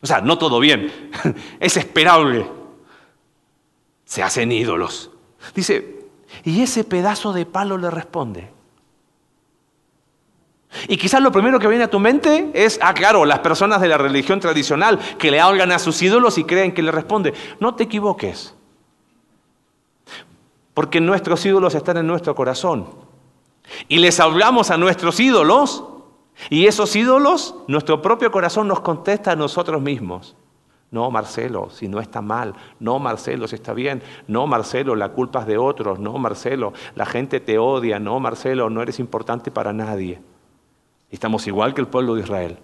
O 0.02 0.06
sea, 0.06 0.22
no 0.22 0.38
todo 0.38 0.60
bien, 0.60 0.92
es 1.60 1.76
esperable. 1.76 2.50
Se 4.06 4.24
hacen 4.24 4.52
ídolos. 4.52 5.12
Dice, 5.54 6.06
y 6.44 6.62
ese 6.62 6.84
pedazo 6.84 7.34
de 7.34 7.46
palo 7.46 7.78
le 7.78 7.90
responde, 7.90 8.52
y 10.88 10.98
quizás 10.98 11.22
lo 11.22 11.32
primero 11.32 11.60
que 11.60 11.68
viene 11.68 11.86
a 11.86 11.90
tu 11.90 12.00
mente 12.00 12.52
es, 12.54 12.80
ah, 12.82 12.94
claro, 12.94 13.26
las 13.26 13.40
personas 13.40 13.82
de 13.82 13.88
la 13.88 13.98
religión 13.98 14.40
tradicional 14.40 15.00
que 15.18 15.32
le 15.32 15.40
hablan 15.40 15.72
a 15.72 15.80
sus 15.80 16.02
ídolos 16.02 16.38
y 16.38 16.44
creen 16.44 16.74
que 16.74 16.82
le 16.82 16.92
responde. 16.92 17.34
No 17.60 17.76
te 17.76 17.84
equivoques. 17.84 18.56
Porque 20.74 21.02
nuestros 21.02 21.46
ídolos 21.46 21.76
están 21.76 21.98
en 21.98 22.08
nuestro 22.08 22.36
corazón. 22.36 22.88
Y 23.88 24.00
les 24.00 24.20
hablamos 24.20 24.72
a 24.72 24.78
nuestros 24.78 25.20
ídolos 25.20 25.84
y 26.50 26.68
esos 26.68 26.96
ídolos, 26.96 27.56
nuestro 27.68 28.02
propio 28.02 28.32
corazón 28.32 28.68
nos 28.68 28.82
contesta 28.82 29.32
a 29.32 29.36
nosotros 29.36 29.82
mismos. 29.82 30.36
No, 30.90 31.12
Marcelo, 31.12 31.70
si 31.70 31.88
no 31.90 32.00
está 32.00 32.22
mal. 32.22 32.54
No, 32.80 32.98
Marcelo, 32.98 33.48
si 33.48 33.56
está 33.56 33.74
bien. 33.74 34.02
No, 34.28 34.48
Marcelo, 34.48 34.96
la 34.96 35.10
culpa 35.10 35.42
es 35.42 35.48
de 35.48 35.58
otros. 35.58 36.00
No, 36.00 36.18
Marcelo, 36.18 36.72
la 36.96 37.06
gente 37.06 37.42
te 37.42 37.58
odia. 37.58 38.00
No, 38.00 38.20
Marcelo, 38.20 38.70
no 38.70 38.82
eres 38.82 39.00
importante 39.00 39.52
para 39.52 39.74
nadie. 39.74 40.22
Estamos 41.12 41.48
igual 41.48 41.74
que 41.74 41.82
el 41.82 41.88
pueblo 41.88 42.16
de 42.16 42.22
Israel. 42.22 42.60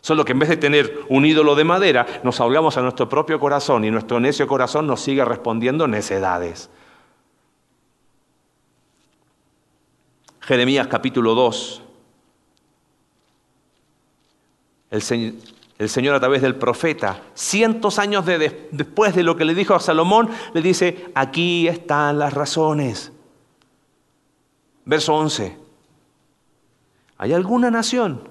Solo 0.00 0.24
que 0.24 0.32
en 0.32 0.40
vez 0.40 0.48
de 0.48 0.56
tener 0.56 1.00
un 1.08 1.24
ídolo 1.24 1.54
de 1.54 1.62
madera, 1.62 2.06
nos 2.24 2.40
ahogamos 2.40 2.76
a 2.76 2.82
nuestro 2.82 3.08
propio 3.08 3.38
corazón 3.38 3.84
y 3.84 3.90
nuestro 3.90 4.18
necio 4.18 4.48
corazón 4.48 4.86
nos 4.86 5.00
sigue 5.00 5.24
respondiendo 5.24 5.86
necedades. 5.86 6.70
Jeremías 10.40 10.88
capítulo 10.88 11.36
2. 11.36 11.82
El, 14.90 15.40
el, 15.78 15.88
Señor 15.88 16.16
a 16.16 16.20
través 16.20 16.42
del 16.42 16.56
profeta, 16.56 17.22
cientos 17.34 18.00
años 18.00 18.26
después 18.26 19.14
de 19.14 19.22
lo 19.22 19.36
que 19.36 19.44
le 19.44 19.54
dijo 19.54 19.74
a 19.74 19.80
Salomón, 19.80 20.28
le 20.52 20.62
dice, 20.62 21.10
aquí 21.14 21.68
están 21.68 22.18
las 22.18 22.34
razones. 22.34 23.12
Verso 24.84 25.14
11. 25.14 25.61
¿Hay 27.18 27.32
alguna 27.32 27.70
nación 27.70 28.28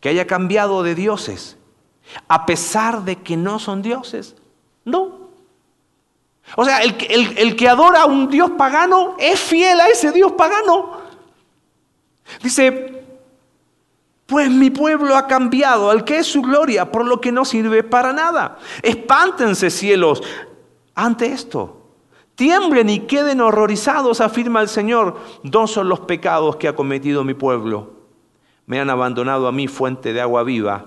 que 0.00 0.08
haya 0.08 0.26
cambiado 0.26 0.82
de 0.82 0.94
dioses 0.94 1.56
a 2.28 2.46
pesar 2.46 3.04
de 3.04 3.16
que 3.16 3.36
no 3.36 3.58
son 3.58 3.82
dioses. 3.82 4.34
No. 4.84 5.30
O 6.56 6.64
sea, 6.64 6.80
el, 6.82 7.56
que 7.56 7.68
adora 7.68 8.02
a 8.02 8.06
un 8.06 8.28
Dios 8.28 8.50
pagano 8.52 9.16
es 9.18 9.40
fiel 9.40 9.80
a 9.80 9.88
ese 9.88 10.12
Dios 10.12 10.32
pagano. 10.32 11.00
Dice, 12.42 13.04
pues 14.26 14.50
mi 14.50 14.70
pueblo 14.70 15.16
ha 15.16 15.26
cambiado 15.26 15.90
al 15.90 16.04
que 16.04 16.18
es 16.18 16.26
su 16.26 16.42
gloria, 16.42 16.90
por 16.90 17.06
lo 17.06 17.20
que 17.20 17.32
no 17.32 17.44
sirve 17.44 17.82
para 17.82 18.12
nada. 18.12 18.58
Espántense 18.82 19.70
cielos 19.70 20.22
ante 20.94 21.26
esto. 21.26 21.81
Tiemblen 22.42 22.90
y 22.90 22.98
queden 22.98 23.40
horrorizados, 23.40 24.20
afirma 24.20 24.60
el 24.60 24.68
Señor. 24.68 25.16
Dos 25.44 25.70
son 25.70 25.88
los 25.88 26.00
pecados 26.00 26.56
que 26.56 26.66
ha 26.66 26.74
cometido 26.74 27.22
mi 27.22 27.34
pueblo. 27.34 27.92
Me 28.66 28.80
han 28.80 28.90
abandonado 28.90 29.46
a 29.46 29.52
mí 29.52 29.68
fuente 29.68 30.12
de 30.12 30.20
agua 30.20 30.42
viva 30.42 30.86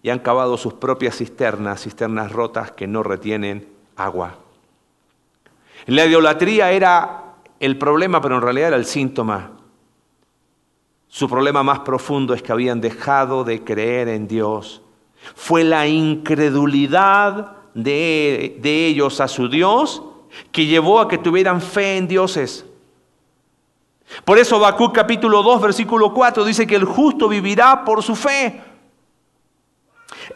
y 0.00 0.10
han 0.10 0.20
cavado 0.20 0.56
sus 0.56 0.74
propias 0.74 1.16
cisternas, 1.16 1.82
cisternas 1.82 2.30
rotas 2.30 2.70
que 2.70 2.86
no 2.86 3.02
retienen 3.02 3.66
agua. 3.96 4.36
La 5.86 6.06
idolatría 6.06 6.70
era 6.70 7.34
el 7.58 7.78
problema, 7.78 8.20
pero 8.20 8.36
en 8.36 8.42
realidad 8.42 8.68
era 8.68 8.76
el 8.76 8.86
síntoma. 8.86 9.50
Su 11.08 11.28
problema 11.28 11.64
más 11.64 11.80
profundo 11.80 12.32
es 12.32 12.44
que 12.44 12.52
habían 12.52 12.80
dejado 12.80 13.42
de 13.42 13.64
creer 13.64 14.06
en 14.06 14.28
Dios. 14.28 14.82
Fue 15.34 15.64
la 15.64 15.88
incredulidad 15.88 17.56
de, 17.74 18.56
de 18.60 18.86
ellos 18.86 19.20
a 19.20 19.26
su 19.26 19.48
Dios 19.48 20.00
que 20.52 20.66
llevó 20.66 21.00
a 21.00 21.08
que 21.08 21.18
tuvieran 21.18 21.60
fe 21.60 21.96
en 21.96 22.08
dioses. 22.08 22.64
Por 24.24 24.38
eso 24.38 24.56
Habacuc 24.56 24.94
capítulo 24.94 25.42
2 25.42 25.60
versículo 25.60 26.14
4 26.14 26.44
dice 26.44 26.66
que 26.66 26.76
el 26.76 26.84
justo 26.84 27.28
vivirá 27.28 27.84
por 27.84 28.02
su 28.02 28.14
fe. 28.14 28.62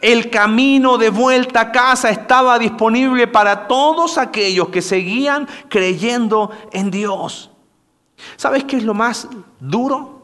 El 0.01 0.29
camino 0.29 0.97
de 0.97 1.09
vuelta 1.09 1.61
a 1.61 1.71
casa 1.71 2.09
estaba 2.09 2.57
disponible 2.57 3.27
para 3.27 3.67
todos 3.67 4.17
aquellos 4.17 4.69
que 4.69 4.81
seguían 4.81 5.47
creyendo 5.69 6.51
en 6.71 6.91
Dios. 6.91 7.51
¿Sabes 8.35 8.63
qué 8.63 8.77
es 8.77 8.83
lo 8.83 8.93
más 8.93 9.27
duro? 9.59 10.21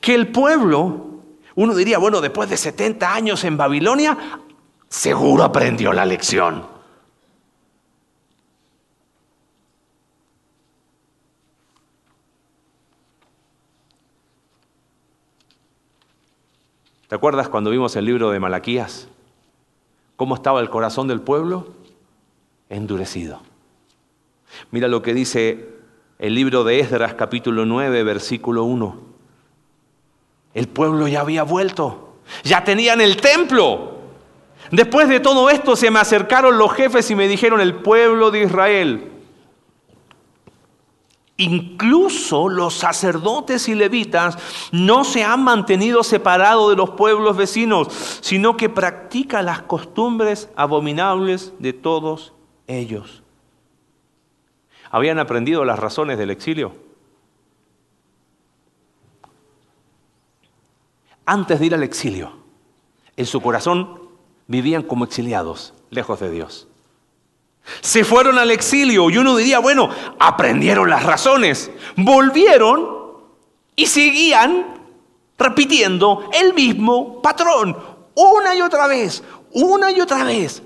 Que 0.00 0.14
el 0.14 0.28
pueblo, 0.28 1.20
uno 1.54 1.74
diría, 1.74 1.98
bueno, 1.98 2.20
después 2.20 2.48
de 2.48 2.56
70 2.56 3.12
años 3.12 3.44
en 3.44 3.56
Babilonia, 3.56 4.16
seguro 4.88 5.44
aprendió 5.44 5.92
la 5.92 6.04
lección. 6.04 6.75
¿Te 17.08 17.14
acuerdas 17.14 17.48
cuando 17.48 17.70
vimos 17.70 17.94
el 17.94 18.04
libro 18.04 18.30
de 18.30 18.40
Malaquías? 18.40 19.08
¿Cómo 20.16 20.34
estaba 20.34 20.60
el 20.60 20.70
corazón 20.70 21.06
del 21.06 21.20
pueblo? 21.20 21.68
Endurecido. 22.68 23.42
Mira 24.72 24.88
lo 24.88 25.02
que 25.02 25.14
dice 25.14 25.68
el 26.18 26.34
libro 26.34 26.64
de 26.64 26.80
Esdras 26.80 27.14
capítulo 27.14 27.64
9 27.64 28.02
versículo 28.02 28.64
1. 28.64 28.98
El 30.54 30.68
pueblo 30.68 31.06
ya 31.06 31.20
había 31.20 31.44
vuelto, 31.44 32.16
ya 32.42 32.64
tenían 32.64 33.00
el 33.00 33.18
templo. 33.18 33.98
Después 34.72 35.08
de 35.08 35.20
todo 35.20 35.48
esto 35.48 35.76
se 35.76 35.92
me 35.92 36.00
acercaron 36.00 36.58
los 36.58 36.72
jefes 36.72 37.08
y 37.10 37.14
me 37.14 37.28
dijeron, 37.28 37.60
el 37.60 37.74
pueblo 37.74 38.32
de 38.32 38.42
Israel 38.42 39.12
Incluso 41.38 42.48
los 42.48 42.74
sacerdotes 42.74 43.68
y 43.68 43.74
levitas 43.74 44.38
no 44.72 45.04
se 45.04 45.22
han 45.22 45.44
mantenido 45.44 46.02
separados 46.02 46.70
de 46.70 46.76
los 46.76 46.90
pueblos 46.90 47.36
vecinos, 47.36 47.88
sino 48.22 48.56
que 48.56 48.70
practican 48.70 49.44
las 49.44 49.62
costumbres 49.62 50.48
abominables 50.56 51.52
de 51.58 51.74
todos 51.74 52.32
ellos. 52.66 53.22
¿Habían 54.90 55.18
aprendido 55.18 55.64
las 55.64 55.78
razones 55.78 56.16
del 56.16 56.30
exilio? 56.30 56.72
Antes 61.26 61.60
de 61.60 61.66
ir 61.66 61.74
al 61.74 61.82
exilio, 61.82 62.32
en 63.16 63.26
su 63.26 63.42
corazón 63.42 64.00
vivían 64.46 64.84
como 64.84 65.04
exiliados, 65.04 65.74
lejos 65.90 66.20
de 66.20 66.30
Dios. 66.30 66.68
Se 67.80 68.04
fueron 68.04 68.38
al 68.38 68.50
exilio 68.50 69.10
y 69.10 69.18
uno 69.18 69.36
diría, 69.36 69.58
bueno, 69.58 69.90
aprendieron 70.18 70.88
las 70.88 71.02
razones, 71.02 71.70
volvieron 71.96 72.88
y 73.74 73.86
seguían 73.86 74.76
repitiendo 75.38 76.30
el 76.32 76.54
mismo 76.54 77.20
patrón, 77.20 77.76
una 78.14 78.54
y 78.54 78.62
otra 78.62 78.86
vez, 78.86 79.22
una 79.52 79.90
y 79.90 80.00
otra 80.00 80.24
vez. 80.24 80.62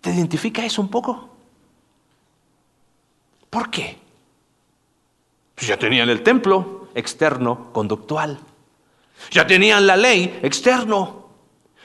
¿Te 0.00 0.10
identifica 0.10 0.64
eso 0.64 0.80
un 0.80 0.88
poco? 0.88 1.28
¿Por 3.48 3.70
qué? 3.70 3.98
Pues 5.54 5.66
ya 5.66 5.78
tenían 5.78 6.08
el 6.08 6.22
templo 6.22 6.88
externo, 6.94 7.72
conductual. 7.72 8.38
Ya 9.30 9.46
tenían 9.46 9.86
la 9.86 9.96
ley 9.96 10.38
externo. 10.42 11.26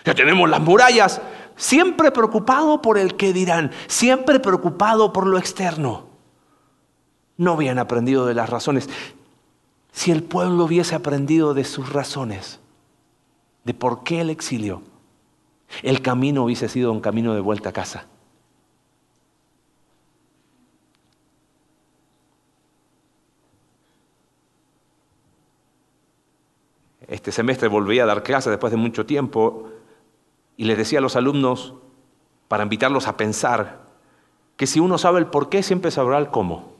Ya 0.06 0.14
tenemos 0.14 0.50
las 0.50 0.62
murallas 0.62 1.20
siempre 1.56 2.12
preocupado 2.12 2.82
por 2.82 2.98
el 2.98 3.16
que 3.16 3.34
dirán, 3.34 3.72
siempre 3.88 4.40
preocupado 4.40 5.14
por 5.14 5.28
lo 5.28 5.38
externo. 5.38 6.08
No 7.38 7.54
habían 7.54 7.80
aprendido 7.80 8.26
de 8.26 8.34
las 8.34 8.50
razones. 8.50 8.90
Si 9.92 10.12
el 10.12 10.24
pueblo 10.24 10.66
hubiese 10.66 10.96
aprendido 10.96 11.54
de 11.54 11.64
sus 11.64 11.92
razones, 11.92 12.60
de 13.64 13.74
por 13.74 14.04
qué 14.04 14.22
el 14.22 14.30
exilio, 14.30 14.82
el 15.82 16.02
camino 16.02 16.44
hubiese 16.44 16.70
sido 16.70 16.92
un 16.92 17.02
camino 17.02 17.34
de 17.34 17.42
vuelta 17.42 17.70
a 17.70 17.74
casa. 17.74 18.08
Este 27.08 27.32
semestre 27.32 27.68
volví 27.68 28.00
a 28.00 28.06
dar 28.06 28.24
clases 28.24 28.50
después 28.50 28.72
de 28.72 28.78
mucho 28.78 29.06
tiempo 29.06 29.70
y 30.58 30.66
les 30.66 30.78
decía 30.78 31.00
a 31.00 31.02
los 31.02 31.16
alumnos, 31.16 31.74
para 32.48 32.64
invitarlos 32.64 33.08
a 33.08 33.18
pensar, 33.18 33.86
que 34.56 34.68
si 34.68 34.80
uno 34.80 34.98
sabe 34.98 35.20
el 35.20 35.28
por 35.28 35.50
qué, 35.50 35.64
siempre 35.64 35.92
sabrá 35.92 36.18
el 36.18 36.30
cómo. 36.30 36.74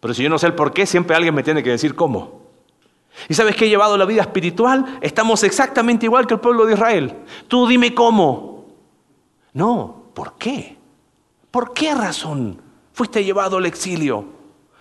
Pero 0.00 0.14
si 0.14 0.22
yo 0.22 0.30
no 0.30 0.38
sé 0.38 0.46
el 0.46 0.54
por 0.54 0.72
qué, 0.72 0.86
siempre 0.86 1.16
alguien 1.16 1.34
me 1.34 1.42
tiene 1.42 1.62
que 1.62 1.70
decir 1.70 1.94
cómo. 1.94 2.42
¿Y 3.28 3.34
sabes 3.34 3.56
qué 3.56 3.66
he 3.66 3.68
llevado 3.68 3.96
la 3.96 4.04
vida 4.04 4.22
espiritual? 4.22 4.98
Estamos 5.00 5.42
exactamente 5.44 6.06
igual 6.06 6.26
que 6.26 6.34
el 6.34 6.40
pueblo 6.40 6.66
de 6.66 6.74
Israel. 6.74 7.16
Tú 7.48 7.66
dime 7.66 7.94
cómo. 7.94 8.66
No, 9.52 10.06
¿por 10.12 10.34
qué? 10.34 10.76
¿Por 11.50 11.72
qué 11.72 11.94
razón 11.94 12.60
fuiste 12.92 13.22
llevado 13.22 13.58
al 13.58 13.66
exilio? 13.66 14.24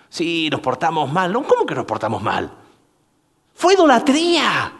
Sí, 0.09 0.49
nos 0.51 0.61
portamos 0.61 1.11
mal. 1.11 1.31
¿cómo 1.33 1.65
que 1.65 1.75
nos 1.75 1.85
portamos 1.85 2.21
mal? 2.21 2.51
Fue 3.53 3.75
idolatría. 3.75 4.73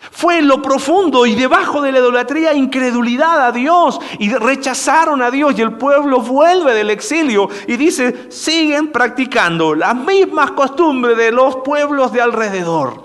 Fue 0.00 0.38
en 0.38 0.48
lo 0.48 0.62
profundo 0.62 1.26
y 1.26 1.34
debajo 1.34 1.82
de 1.82 1.92
la 1.92 1.98
idolatría 1.98 2.54
incredulidad 2.54 3.46
a 3.46 3.52
Dios 3.52 4.00
y 4.18 4.32
rechazaron 4.32 5.20
a 5.20 5.30
Dios 5.30 5.58
y 5.58 5.60
el 5.60 5.76
pueblo 5.76 6.22
vuelve 6.22 6.72
del 6.72 6.88
exilio 6.88 7.50
y 7.66 7.76
dice, 7.76 8.30
siguen 8.30 8.92
practicando 8.92 9.74
las 9.74 9.94
mismas 9.94 10.52
costumbres 10.52 11.18
de 11.18 11.30
los 11.30 11.56
pueblos 11.56 12.12
de 12.12 12.22
alrededor. 12.22 13.04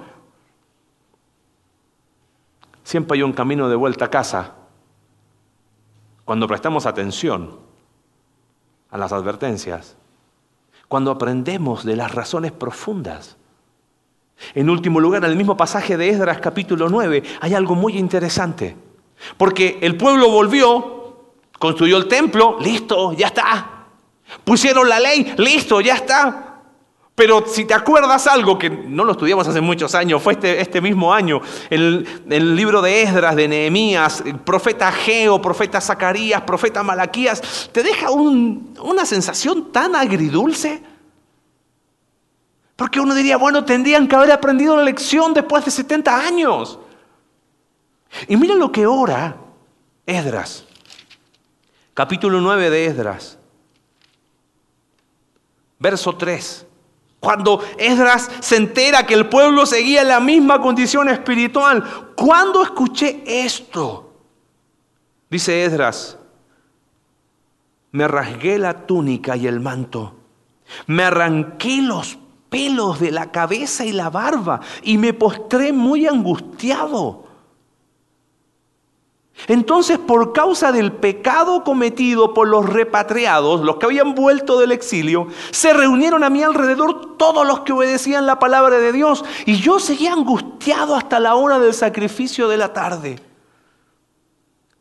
Siempre 2.85 3.17
hay 3.17 3.23
un 3.23 3.33
camino 3.33 3.67
de 3.67 3.75
vuelta 3.75 4.05
a 4.05 4.09
casa 4.09 4.53
cuando 6.23 6.47
prestamos 6.47 6.85
atención 6.85 7.59
a 8.89 8.97
las 8.97 9.11
advertencias, 9.11 9.97
cuando 10.87 11.11
aprendemos 11.11 11.83
de 11.83 11.97
las 11.97 12.15
razones 12.15 12.53
profundas 12.53 13.35
en 14.53 14.69
último 14.69 14.99
lugar, 14.99 15.23
en 15.23 15.31
el 15.31 15.37
mismo 15.37 15.57
pasaje 15.57 15.97
de 15.97 16.09
Esdras 16.09 16.39
capítulo 16.39 16.89
9, 16.89 17.23
hay 17.41 17.53
algo 17.53 17.75
muy 17.75 17.97
interesante. 17.97 18.75
Porque 19.37 19.79
el 19.81 19.95
pueblo 19.95 20.29
volvió, 20.29 21.33
construyó 21.57 21.97
el 21.97 22.07
templo, 22.07 22.57
listo, 22.59 23.13
ya 23.13 23.27
está. 23.27 23.87
Pusieron 24.43 24.89
la 24.89 24.99
ley, 24.99 25.33
listo, 25.37 25.81
ya 25.81 25.95
está. 25.95 26.45
Pero 27.15 27.45
si 27.47 27.63
te 27.63 27.73
acuerdas 27.73 28.27
algo 28.27 28.59
que 28.59 28.69
no 28.69 29.05
lo 29.05 29.13
estudiamos 29.13 29.47
hace 29.47 29.61
muchos 29.61 29.95
años, 29.95 30.21
fue 30.21 30.33
este, 30.33 30.59
este 30.59 30.81
mismo 30.81 31.13
año, 31.13 31.41
el, 31.69 32.05
libro 32.27 32.81
de 32.81 33.03
Esdras, 33.03 33.37
de 33.37 33.47
Nehemías, 33.47 34.21
profeta 34.43 34.91
Geo, 34.91 35.41
profeta 35.41 35.79
Zacarías, 35.79 36.41
profeta 36.41 36.83
Malaquías, 36.83 37.69
te 37.71 37.83
deja 37.83 38.11
una 38.11 39.05
sensación 39.05 39.71
tan 39.71 39.95
agridulce. 39.95 40.83
Porque 42.75 42.99
uno 42.99 43.15
diría, 43.15 43.37
bueno, 43.37 43.63
tendrían 43.63 44.07
que 44.07 44.15
haber 44.15 44.31
aprendido 44.31 44.75
la 44.75 44.83
lección 44.83 45.33
después 45.33 45.63
de 45.63 45.71
70 45.71 46.17
años. 46.17 46.79
Y 48.27 48.35
mira 48.37 48.55
lo 48.55 48.71
que 48.71 48.85
ora 48.85 49.37
Esdras, 50.05 50.65
capítulo 51.93 52.39
9 52.41 52.69
de 52.69 52.85
Esdras, 52.85 53.37
verso 55.79 56.15
3. 56.15 56.65
Cuando 57.19 57.63
Esdras 57.77 58.29
se 58.39 58.57
entera 58.57 59.05
que 59.05 59.15
el 59.15 59.29
pueblo 59.29 59.65
seguía 59.65 60.01
en 60.03 60.09
la 60.09 60.19
misma 60.19 60.61
condición 60.61 61.09
espiritual. 61.09 62.13
¿Cuándo 62.15 62.61
escuché 62.61 63.23
esto? 63.25 64.13
Dice 65.29 65.65
Esdras, 65.65 66.19
me 67.91 68.07
rasgué 68.07 68.59
la 68.59 68.85
túnica 68.85 69.35
y 69.35 69.47
el 69.47 69.59
manto, 69.59 70.15
me 70.85 71.03
arranqué 71.03 71.81
los 71.81 72.19
pelos 72.49 72.99
de 72.99 73.11
la 73.11 73.31
cabeza 73.31 73.85
y 73.85 73.91
la 73.91 74.09
barba 74.09 74.61
y 74.83 74.97
me 74.97 75.13
postré 75.13 75.73
muy 75.73 76.07
angustiado. 76.07 77.25
Entonces, 79.47 79.99
por 79.99 80.33
causa 80.33 80.71
del 80.71 80.93
pecado 80.93 81.63
cometido 81.63 82.33
por 82.33 82.47
los 82.47 82.67
repatriados, 82.67 83.61
los 83.61 83.75
que 83.75 83.85
habían 83.85 84.15
vuelto 84.15 84.57
del 84.59 84.71
exilio, 84.71 85.27
se 85.51 85.73
reunieron 85.73 86.23
a 86.23 86.29
mi 86.29 86.41
alrededor 86.41 87.17
todos 87.17 87.45
los 87.45 87.59
que 87.59 87.73
obedecían 87.73 88.25
la 88.25 88.39
palabra 88.39 88.79
de 88.79 88.91
Dios. 88.91 89.23
Y 89.45 89.57
yo 89.57 89.79
seguía 89.79 90.13
angustiado 90.13 90.95
hasta 90.95 91.19
la 91.19 91.35
hora 91.35 91.59
del 91.59 91.73
sacrificio 91.73 92.47
de 92.47 92.57
la 92.57 92.73
tarde. 92.73 93.19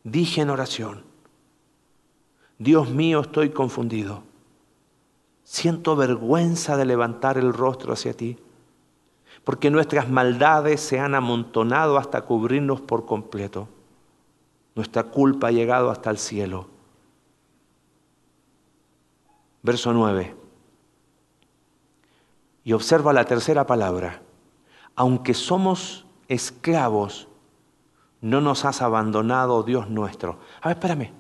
Dije 0.05 0.43
en 0.43 0.51
oración, 0.51 1.03
Dios 2.59 2.89
mío, 2.91 3.21
estoy 3.23 3.51
confundido. 3.51 4.23
Siento 5.55 5.95
vergüenza 5.95 6.77
de 6.77 6.85
levantar 6.85 7.39
el 7.39 7.53
rostro 7.53 7.93
hacia 7.93 8.13
ti, 8.13 8.37
porque 9.45 9.71
nuestras 9.71 10.11
maldades 10.11 10.81
se 10.81 10.99
han 10.99 11.15
amontonado 11.15 11.97
hasta 11.97 12.23
cubrirnos 12.23 12.81
por 12.81 13.07
completo. 13.07 13.69
Nuestra 14.75 15.05
culpa 15.05 15.47
ha 15.47 15.53
llegado 15.53 15.93
hasta 15.93 16.11
el 16.11 16.19
cielo. 16.19 16.67
Verso 19.63 19.93
9. 19.93 20.35
Y 22.65 22.73
observa 22.73 23.13
la 23.13 23.25
tercera 23.25 23.65
palabra. 23.65 24.23
Aunque 24.97 25.35
somos 25.35 26.05
esclavos, 26.27 27.29
no 28.21 28.41
nos 28.41 28.65
has 28.65 28.83
abandonado, 28.83 29.63
Dios 29.63 29.89
nuestro. 29.89 30.41
A 30.63 30.71
ver, 30.71 30.79
espérame. 30.79 31.13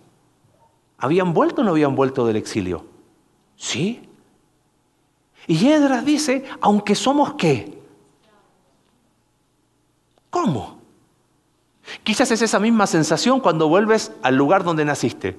¿Habían 0.98 1.32
vuelto 1.32 1.60
o 1.60 1.64
no 1.64 1.70
habían 1.70 1.94
vuelto 1.94 2.26
del 2.26 2.34
exilio? 2.34 2.84
Sí. 3.54 4.08
Y 5.46 5.68
Edras 5.68 6.04
dice, 6.04 6.44
aunque 6.60 6.94
somos 6.94 7.34
qué. 7.34 7.78
¿Cómo? 10.30 10.78
Quizás 12.02 12.30
es 12.30 12.42
esa 12.42 12.58
misma 12.58 12.86
sensación 12.86 13.40
cuando 13.40 13.68
vuelves 13.68 14.12
al 14.22 14.36
lugar 14.36 14.64
donde 14.64 14.84
naciste. 14.84 15.38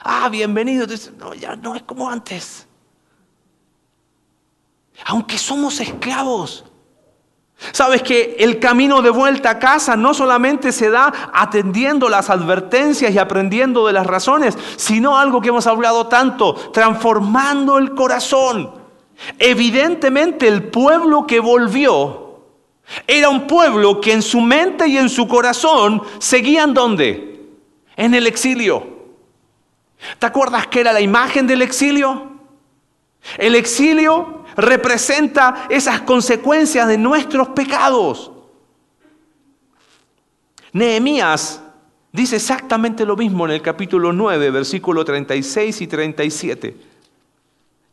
Ah, 0.00 0.28
bienvenido. 0.28 0.86
no, 1.18 1.34
ya 1.34 1.56
no 1.56 1.74
es 1.74 1.82
como 1.82 2.08
antes. 2.08 2.66
Aunque 5.06 5.36
somos 5.38 5.80
esclavos. 5.80 6.64
Sabes 7.72 8.02
que 8.02 8.36
el 8.38 8.58
camino 8.58 9.00
de 9.00 9.10
vuelta 9.10 9.50
a 9.50 9.58
casa 9.58 9.96
no 9.96 10.12
solamente 10.12 10.72
se 10.72 10.90
da 10.90 11.30
atendiendo 11.32 12.08
las 12.08 12.28
advertencias 12.28 13.12
y 13.12 13.18
aprendiendo 13.18 13.86
de 13.86 13.92
las 13.92 14.06
razones, 14.06 14.56
sino 14.76 15.16
algo 15.16 15.40
que 15.40 15.48
hemos 15.48 15.66
hablado 15.66 16.06
tanto, 16.08 16.54
transformando 16.72 17.78
el 17.78 17.94
corazón. 17.94 18.83
Evidentemente 19.38 20.48
el 20.48 20.64
pueblo 20.64 21.26
que 21.26 21.40
volvió 21.40 22.24
era 23.06 23.28
un 23.28 23.46
pueblo 23.46 24.00
que 24.00 24.12
en 24.12 24.22
su 24.22 24.40
mente 24.40 24.86
y 24.88 24.98
en 24.98 25.08
su 25.08 25.26
corazón 25.26 26.02
seguían 26.18 26.74
dónde? 26.74 27.40
En 27.96 28.14
el 28.14 28.26
exilio. 28.26 28.86
¿Te 30.18 30.26
acuerdas 30.26 30.66
que 30.66 30.80
era 30.80 30.92
la 30.92 31.00
imagen 31.00 31.46
del 31.46 31.62
exilio? 31.62 32.32
El 33.38 33.54
exilio 33.54 34.44
representa 34.56 35.66
esas 35.70 36.02
consecuencias 36.02 36.86
de 36.88 36.98
nuestros 36.98 37.48
pecados. 37.48 38.30
Nehemías 40.72 41.62
dice 42.12 42.36
exactamente 42.36 43.06
lo 43.06 43.16
mismo 43.16 43.46
en 43.46 43.52
el 43.52 43.62
capítulo 43.62 44.12
9, 44.12 44.50
versículo 44.50 45.04
36 45.04 45.80
y 45.80 45.86
37. 45.86 46.93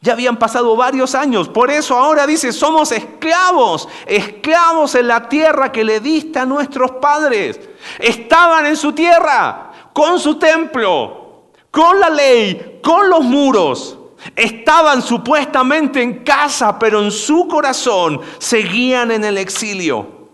Ya 0.04 0.14
habían 0.14 0.38
pasado 0.38 0.76
varios 0.76 1.14
años, 1.14 1.48
por 1.48 1.70
eso 1.70 1.96
ahora 1.96 2.26
dice, 2.26 2.52
somos 2.52 2.92
esclavos, 2.92 3.88
esclavos 4.08 4.96
en 4.96 5.08
la 5.08 5.30
tierra 5.30 5.72
que 5.72 5.84
le 5.84 6.00
diste 6.00 6.40
a 6.40 6.46
nuestros 6.46 6.94
padres. 6.94 7.60
Estaban 8.00 8.66
en 8.66 8.76
su 8.76 8.94
tierra, 8.94 9.72
con 9.94 10.20
su 10.20 10.40
templo, 10.40 11.52
con 11.70 12.00
la 12.00 12.10
ley, 12.10 12.80
con 12.84 13.12
los 13.12 13.22
muros. 13.22 14.00
Estaban 14.36 15.04
supuestamente 15.04 16.02
en 16.02 16.24
casa, 16.24 16.80
pero 16.80 17.04
en 17.04 17.12
su 17.12 17.48
corazón 17.48 18.22
seguían 18.40 19.12
en 19.12 19.24
el 19.24 19.38
exilio. 19.38 20.30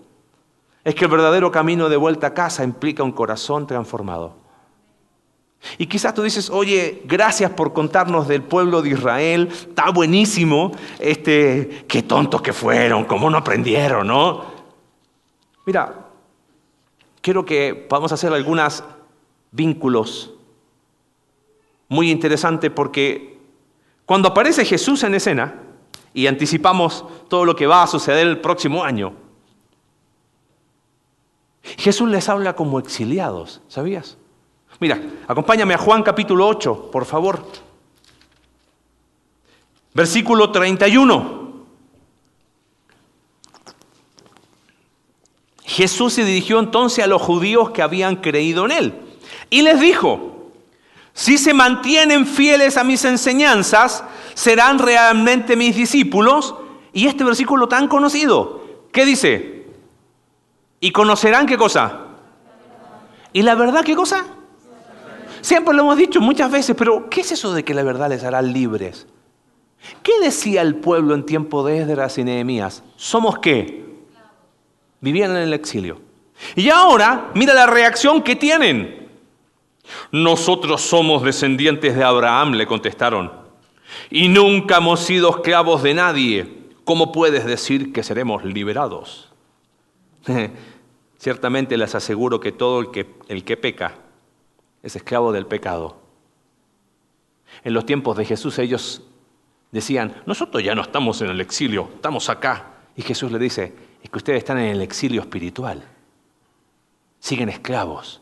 Es 0.85 0.95
que 0.95 1.03
el 1.03 1.11
verdadero 1.11 1.51
camino 1.51 1.89
de 1.89 1.97
vuelta 1.97 2.27
a 2.27 2.33
casa 2.33 2.63
implica 2.63 3.03
un 3.03 3.11
corazón 3.11 3.67
transformado. 3.67 4.36
Y 5.77 5.87
quizás 5.87 6.13
tú 6.13 6.23
dices, 6.23 6.49
oye, 6.49 7.01
gracias 7.05 7.51
por 7.51 7.73
contarnos 7.73 8.27
del 8.27 8.41
pueblo 8.41 8.81
de 8.81 8.89
Israel, 8.89 9.49
está 9.51 9.89
buenísimo, 9.91 10.71
este, 10.99 11.85
qué 11.87 12.03
tontos 12.03 12.41
que 12.41 12.53
fueron, 12.53 13.05
cómo 13.05 13.29
no 13.29 13.37
aprendieron, 13.37 14.07
¿no? 14.07 14.45
Mira, 15.65 16.07
quiero 17.21 17.45
que 17.45 17.75
podamos 17.75 18.11
hacer 18.11 18.31
algunos 18.31 18.83
vínculos 19.51 20.31
muy 21.89 22.11
interesantes 22.11 22.71
porque 22.71 23.37
cuando 24.05 24.29
aparece 24.29 24.63
Jesús 24.63 25.03
en 25.03 25.15
escena 25.15 25.61
y 26.13 26.27
anticipamos 26.27 27.05
todo 27.27 27.45
lo 27.45 27.55
que 27.55 27.67
va 27.67 27.83
a 27.83 27.87
suceder 27.87 28.27
el 28.27 28.39
próximo 28.39 28.83
año, 28.83 29.13
Jesús 31.61 32.09
les 32.09 32.29
habla 32.29 32.55
como 32.55 32.79
exiliados, 32.79 33.61
¿sabías? 33.67 34.17
Mira, 34.79 35.01
acompáñame 35.27 35.73
a 35.73 35.77
Juan 35.77 36.03
capítulo 36.03 36.47
8, 36.47 36.91
por 36.91 37.05
favor. 37.05 37.43
Versículo 39.93 40.51
31. 40.51 41.47
Jesús 45.63 46.13
se 46.13 46.23
dirigió 46.23 46.59
entonces 46.59 47.03
a 47.03 47.07
los 47.07 47.21
judíos 47.21 47.71
que 47.71 47.81
habían 47.81 48.17
creído 48.17 48.65
en 48.65 48.71
él 48.71 48.93
y 49.49 49.61
les 49.63 49.79
dijo, 49.79 50.51
si 51.13 51.39
se 51.39 51.53
mantienen 51.53 52.27
fieles 52.27 52.77
a 52.77 52.83
mis 52.83 53.03
enseñanzas, 53.03 54.03
serán 54.35 54.77
realmente 54.77 55.55
mis 55.55 55.75
discípulos. 55.75 56.53
Y 56.93 57.07
este 57.07 57.23
versículo 57.23 57.67
tan 57.67 57.87
conocido, 57.87 58.63
¿qué 58.91 59.03
dice? 59.03 59.65
Y 60.79 60.91
conocerán 60.91 61.47
qué 61.47 61.57
cosa. 61.57 62.01
¿Y 63.33 63.41
la 63.41 63.55
verdad 63.55 63.83
qué 63.83 63.95
cosa? 63.95 64.36
Siempre 65.41 65.73
lo 65.73 65.83
hemos 65.83 65.97
dicho 65.97 66.21
muchas 66.21 66.51
veces, 66.51 66.75
pero 66.77 67.09
¿qué 67.09 67.21
es 67.21 67.31
eso 67.31 67.53
de 67.53 67.63
que 67.63 67.73
la 67.73 67.83
verdad 67.83 68.09
les 68.09 68.23
hará 68.23 68.41
libres? 68.41 69.07
¿Qué 70.03 70.13
decía 70.21 70.61
el 70.61 70.75
pueblo 70.75 71.13
en 71.13 71.25
tiempo 71.25 71.63
de 71.65 71.79
Esdras 71.79 72.17
y 72.17 72.23
Nehemías? 72.23 72.83
¿Somos 72.95 73.39
qué? 73.39 73.85
Vivían 74.99 75.31
en 75.31 75.37
el 75.37 75.53
exilio. 75.53 76.01
Y 76.55 76.69
ahora, 76.69 77.31
mira 77.35 77.53
la 77.53 77.65
reacción 77.65 78.21
que 78.21 78.35
tienen. 78.35 79.09
Nosotros 80.11 80.81
somos 80.81 81.23
descendientes 81.23 81.95
de 81.95 82.03
Abraham, 82.03 82.53
le 82.53 82.67
contestaron, 82.67 83.31
y 84.09 84.27
nunca 84.27 84.77
hemos 84.77 84.99
sido 84.99 85.29
esclavos 85.29 85.81
de 85.83 85.93
nadie. 85.93 86.57
¿Cómo 86.83 87.11
puedes 87.11 87.45
decir 87.45 87.93
que 87.93 88.03
seremos 88.03 88.43
liberados? 88.43 89.29
Ciertamente 91.17 91.77
les 91.77 91.95
aseguro 91.95 92.39
que 92.39 92.51
todo 92.51 92.79
el 92.81 92.91
que, 92.91 93.07
el 93.29 93.43
que 93.43 93.57
peca 93.57 93.95
es 94.83 94.95
esclavo 94.95 95.31
del 95.31 95.45
pecado. 95.45 95.97
En 97.63 97.73
los 97.73 97.85
tiempos 97.85 98.17
de 98.17 98.25
Jesús 98.25 98.59
ellos 98.59 99.01
decían, 99.71 100.21
nosotros 100.25 100.63
ya 100.63 100.75
no 100.75 100.81
estamos 100.81 101.21
en 101.21 101.29
el 101.29 101.41
exilio, 101.41 101.89
estamos 101.95 102.29
acá. 102.29 102.73
Y 102.95 103.01
Jesús 103.01 103.31
le 103.31 103.39
dice, 103.39 103.73
es 104.01 104.09
que 104.09 104.17
ustedes 104.17 104.39
están 104.39 104.57
en 104.59 104.67
el 104.75 104.81
exilio 104.81 105.21
espiritual, 105.21 105.83
siguen 107.19 107.49
esclavos. 107.49 108.21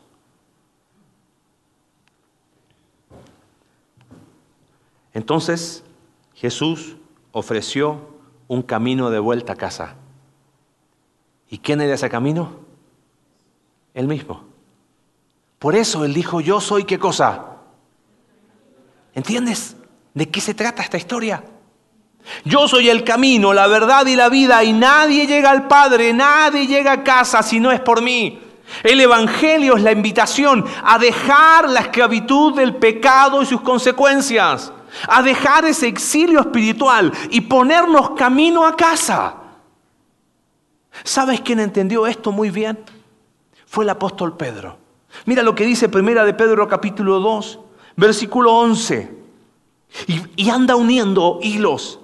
Entonces 5.14 5.84
Jesús 6.34 6.98
ofreció 7.32 8.16
un 8.48 8.62
camino 8.62 9.10
de 9.10 9.20
vuelta 9.20 9.54
a 9.54 9.56
casa. 9.56 9.96
¿Y 11.50 11.60
quién 11.60 11.80
era 11.82 11.94
ese 11.94 12.10
camino? 12.10 12.60
Él 13.94 14.08
mismo. 14.08 14.55
Por 15.60 15.76
eso 15.76 16.06
él 16.06 16.14
dijo, 16.14 16.42
yo 16.42 16.60
soy 16.60 16.84
qué 16.84 17.00
cosa. 17.00 17.46
¿Entiendes? 19.14 19.76
¿De 20.14 20.30
qué 20.30 20.42
se 20.42 20.54
trata 20.54 20.84
esta 20.84 20.98
historia? 20.98 21.44
Yo 22.44 22.68
soy 22.68 22.90
el 22.90 23.04
camino, 23.04 23.54
la 23.54 23.68
verdad 23.68 24.06
y 24.08 24.16
la 24.16 24.30
vida 24.30 24.64
y 24.64 24.74
nadie 24.74 25.28
llega 25.28 25.52
al 25.52 25.68
Padre, 25.68 26.14
nadie 26.14 26.68
llega 26.68 26.92
a 26.92 27.04
casa 27.04 27.44
si 27.44 27.60
no 27.60 27.72
es 27.72 27.80
por 27.80 28.02
mí. 28.02 28.42
El 28.84 29.00
Evangelio 29.00 29.78
es 29.78 29.84
la 29.84 29.92
invitación 29.92 30.66
a 30.84 30.98
dejar 30.98 31.70
la 31.70 31.82
esclavitud 31.82 32.56
del 32.56 32.76
pecado 32.76 33.42
y 33.42 33.46
sus 33.46 33.62
consecuencias. 33.62 34.72
a 35.10 35.22
dejar 35.22 35.66
ese 35.66 35.88
exilio 35.88 36.40
espiritual 36.40 37.12
y 37.30 37.42
ponernos 37.42 38.12
camino 38.12 38.66
a 38.66 38.78
casa. 38.78 39.36
¿Sabes 41.04 41.42
quién 41.42 41.60
entendió 41.60 42.08
esto 42.08 42.32
muy 42.32 42.50
bien? 42.50 42.80
Fue 43.66 43.84
el 43.84 43.90
apóstol 43.90 44.38
Pedro. 44.38 44.85
Mira 45.26 45.44
lo 45.44 45.56
que 45.56 45.66
dice 45.66 45.90
Primera 45.90 46.26
de 46.26 46.34
Pedro 46.34 46.68
capítulo 46.68 47.20
2, 47.20 47.60
versículo 47.96 48.54
11. 48.54 49.16
Y, 50.08 50.22
y 50.36 50.50
anda 50.50 50.76
uniendo 50.76 51.40
hilos. 51.42 52.00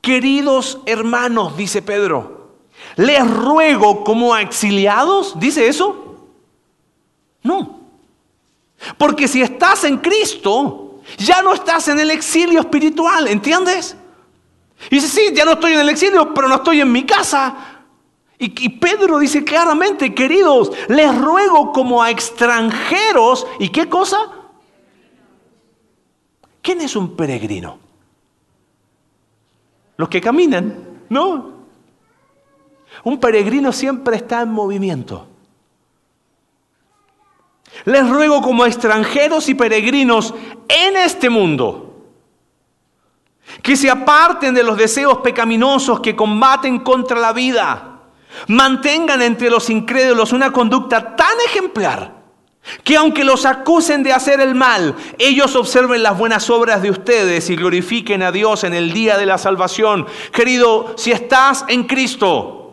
Queridos 0.00 0.80
hermanos, 0.86 1.56
dice 1.56 1.80
Pedro, 1.80 2.56
les 2.96 3.30
ruego 3.30 4.04
como 4.04 4.34
a 4.34 4.42
exiliados, 4.42 5.38
¿dice 5.38 5.68
eso? 5.68 6.26
No. 7.42 7.80
Porque 8.98 9.28
si 9.28 9.42
estás 9.42 9.84
en 9.84 9.98
Cristo, 9.98 11.00
ya 11.18 11.42
no 11.42 11.54
estás 11.54 11.88
en 11.88 12.00
el 12.00 12.10
exilio 12.10 12.60
espiritual, 12.60 13.28
¿entiendes? 13.28 13.96
Y 14.90 14.96
dice, 14.96 15.08
sí, 15.08 15.34
ya 15.34 15.44
no 15.44 15.52
estoy 15.52 15.72
en 15.72 15.80
el 15.80 15.88
exilio, 15.88 16.34
pero 16.34 16.48
no 16.48 16.56
estoy 16.56 16.80
en 16.80 16.90
mi 16.90 17.04
casa. 17.04 17.73
Y, 18.46 18.68
Pedro 18.68 19.18
dice 19.18 19.42
claramente, 19.42 20.14
queridos, 20.14 20.70
les 20.88 21.18
ruego 21.18 21.72
como 21.72 22.02
a 22.02 22.10
extranjeros, 22.10 23.46
¿y 23.58 23.70
qué 23.70 23.88
cosa? 23.88 24.18
¿Quién 26.60 26.82
es 26.82 26.94
un 26.94 27.16
peregrino? 27.16 27.78
Los 29.96 30.10
que 30.10 30.20
caminan, 30.20 31.06
¿no? 31.08 31.52
Un 33.04 33.18
peregrino 33.18 33.72
siempre 33.72 34.16
está 34.16 34.42
en 34.42 34.52
movimiento. 34.52 35.26
Les 37.86 38.06
ruego 38.06 38.42
como 38.42 38.66
extranjeros 38.66 39.48
y 39.48 39.54
peregrinos 39.54 40.34
en 40.68 40.96
este 40.96 41.30
mundo 41.30 41.94
que 43.62 43.74
se 43.74 43.90
aparten 43.90 44.54
de 44.54 44.62
los 44.62 44.76
deseos 44.76 45.18
pecaminosos 45.18 46.00
que 46.00 46.14
combaten 46.14 46.80
contra 46.80 47.18
la 47.18 47.32
vida. 47.32 47.93
Mantengan 48.48 49.22
entre 49.22 49.50
los 49.50 49.70
incrédulos 49.70 50.32
una 50.32 50.52
conducta 50.52 51.16
tan 51.16 51.36
ejemplar 51.46 52.24
que 52.82 52.96
aunque 52.96 53.24
los 53.24 53.44
acusen 53.44 54.02
de 54.02 54.12
hacer 54.12 54.40
el 54.40 54.54
mal, 54.54 54.94
ellos 55.18 55.54
observen 55.54 56.02
las 56.02 56.16
buenas 56.16 56.48
obras 56.50 56.82
de 56.82 56.90
ustedes 56.90 57.50
y 57.50 57.56
glorifiquen 57.56 58.22
a 58.22 58.32
Dios 58.32 58.64
en 58.64 58.74
el 58.74 58.92
día 58.92 59.18
de 59.18 59.26
la 59.26 59.38
salvación. 59.38 60.06
Querido, 60.32 60.94
si 60.96 61.12
estás 61.12 61.64
en 61.68 61.84
Cristo, 61.84 62.64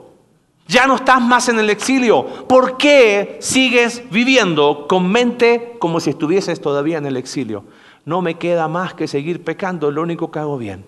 ya 0.68 0.88
no 0.88 0.96
estás 0.96 1.22
más 1.22 1.50
en 1.50 1.60
el 1.60 1.70
exilio. 1.70 2.26
¿Por 2.48 2.78
qué 2.78 3.38
sigues 3.42 4.04
viviendo 4.10 4.88
con 4.88 5.12
mente 5.12 5.76
como 5.80 6.00
si 6.00 6.12
estuvieses 6.12 6.62
todavía 6.62 6.98
en 6.98 7.06
el 7.06 7.18
exilio? 7.18 7.66
No 8.06 8.22
me 8.22 8.36
queda 8.36 8.68
más 8.68 8.94
que 8.94 9.08
seguir 9.08 9.44
pecando, 9.44 9.92
lo 9.92 10.02
único 10.02 10.32
que 10.32 10.40
hago 10.40 10.58
bien. 10.58 10.86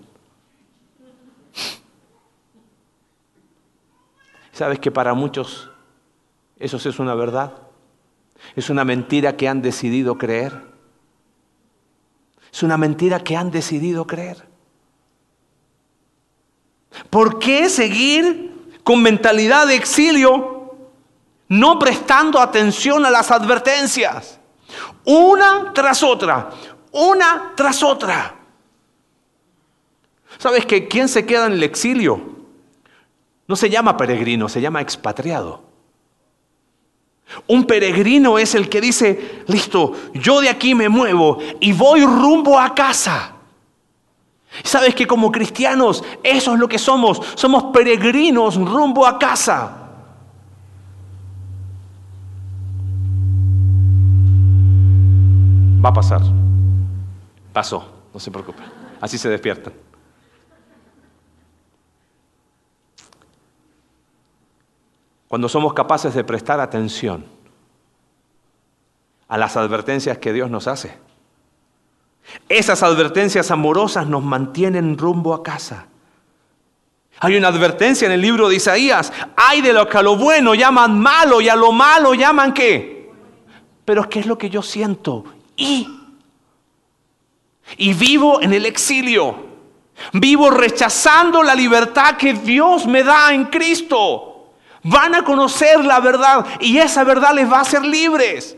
¿Sabes 4.54 4.80
que 4.80 4.92
para 4.92 5.14
muchos 5.14 5.70
eso 6.58 6.78
es 6.78 7.00
una 7.00 7.16
verdad? 7.16 7.54
Es 8.56 8.70
una 8.70 8.86
mentira 8.86 9.36
que 9.36 9.50
han 9.50 9.62
decidido 9.62 10.18
creer. 10.18 10.62
Es 12.52 12.64
una 12.64 12.78
mentira 12.78 13.20
que 13.20 13.36
han 13.36 13.52
decidido 13.52 14.08
creer. 14.08 14.48
¿Por 17.10 17.40
qué 17.40 17.68
seguir 17.68 18.54
con 18.84 19.02
mentalidad 19.02 19.68
de 19.68 19.76
exilio, 19.76 20.76
no 21.48 21.80
prestando 21.80 22.40
atención 22.40 23.06
a 23.06 23.10
las 23.10 23.32
advertencias, 23.32 24.40
una 25.06 25.72
tras 25.74 26.04
otra, 26.04 26.50
una 26.92 27.54
tras 27.56 27.82
otra. 27.82 28.36
¿Sabes 30.38 30.66
que 30.66 30.88
quien 30.88 31.08
se 31.08 31.26
queda 31.26 31.46
en 31.48 31.54
el 31.54 31.64
exilio 31.64 32.43
no 33.48 33.56
se 33.56 33.70
llama 33.70 33.98
peregrino, 33.98 34.48
se 34.50 34.62
llama 34.62 34.82
expatriado? 34.82 35.62
Un 37.48 37.66
peregrino 37.66 38.38
es 38.38 38.56
el 38.56 38.70
que 38.70 38.80
dice, 38.80 39.44
listo, 39.48 39.94
yo 40.14 40.42
de 40.42 40.50
aquí 40.50 40.76
me 40.76 40.90
muevo 40.90 41.40
y 41.60 41.74
voy 41.74 42.06
rumbo 42.06 42.60
a 42.60 42.74
casa. 42.76 43.34
¿Sabes 44.64 44.94
que 44.94 45.08
como 45.08 45.32
cristianos 45.32 46.04
eso 46.22 46.54
es 46.54 46.60
lo 46.60 46.68
que 46.68 46.78
somos? 46.78 47.20
Somos 47.36 47.66
peregrinos 47.74 48.56
rumbo 48.56 49.08
a 49.08 49.18
casa. 49.18 49.80
Va 55.84 55.90
a 55.90 55.94
pasar. 55.94 56.22
Pasó, 57.52 57.84
no 58.14 58.20
se 58.20 58.32
preocupe. 58.32 58.64
Así 59.02 59.18
se 59.18 59.28
despiertan. 59.28 59.74
Cuando 65.34 65.50
somos 65.50 65.74
capaces 65.74 66.14
de 66.14 66.24
prestar 66.24 66.60
atención 66.60 67.26
a 69.28 69.36
las 69.36 69.58
advertencias 69.58 70.20
que 70.20 70.32
Dios 70.32 70.52
nos 70.52 70.68
hace 70.68 70.96
esas 72.48 72.84
advertencias 72.84 73.50
amorosas 73.50 74.06
nos 74.06 74.24
mantienen 74.24 74.96
rumbo 74.96 75.34
a 75.34 75.42
casa. 75.42 75.88
Hay 77.20 77.36
una 77.36 77.48
advertencia 77.48 78.06
en 78.06 78.12
el 78.12 78.22
libro 78.22 78.48
de 78.48 78.58
Isaías. 78.58 79.12
Hay 79.36 79.62
de 79.62 79.74
lo 79.74 79.90
que 79.90 79.98
a 79.98 80.04
lo 80.04 80.18
bueno 80.18 80.54
llaman 80.54 81.00
malo 81.00 81.42
y 81.42 81.50
a 81.50 81.56
lo 81.56 81.72
malo 81.72 82.14
llaman 82.14 82.54
qué. 82.54 83.12
Pero 83.86 84.08
¿qué 84.08 84.20
es 84.20 84.28
lo 84.28 84.38
que 84.38 84.52
yo 84.52 84.62
siento? 84.62 85.24
Y, 85.56 86.00
y 87.78 87.94
vivo 87.96 88.40
en 88.40 88.54
el 88.54 88.68
exilio. 88.68 89.48
Vivo 90.14 90.52
rechazando 90.52 91.42
la 91.42 91.56
libertad 91.56 92.18
que 92.18 92.36
Dios 92.36 92.86
me 92.86 93.04
da 93.04 93.34
en 93.34 93.46
Cristo. 93.46 94.33
Van 94.84 95.16
a 95.16 95.24
conocer 95.24 95.84
la 95.86 96.00
verdad 96.02 96.46
y 96.60 96.78
esa 96.78 97.04
verdad 97.04 97.34
les 97.34 97.50
va 97.50 97.60
a 97.60 97.62
hacer 97.62 97.86
libres. 97.86 98.58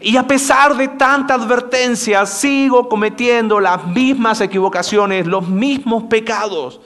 Y 0.00 0.16
a 0.16 0.26
pesar 0.26 0.76
de 0.76 0.88
tanta 0.88 1.34
advertencia, 1.34 2.24
sigo 2.26 2.88
cometiendo 2.88 3.60
las 3.60 3.86
mismas 3.86 4.40
equivocaciones, 4.40 5.26
los 5.26 5.46
mismos 5.46 6.04
pecados. 6.04 6.80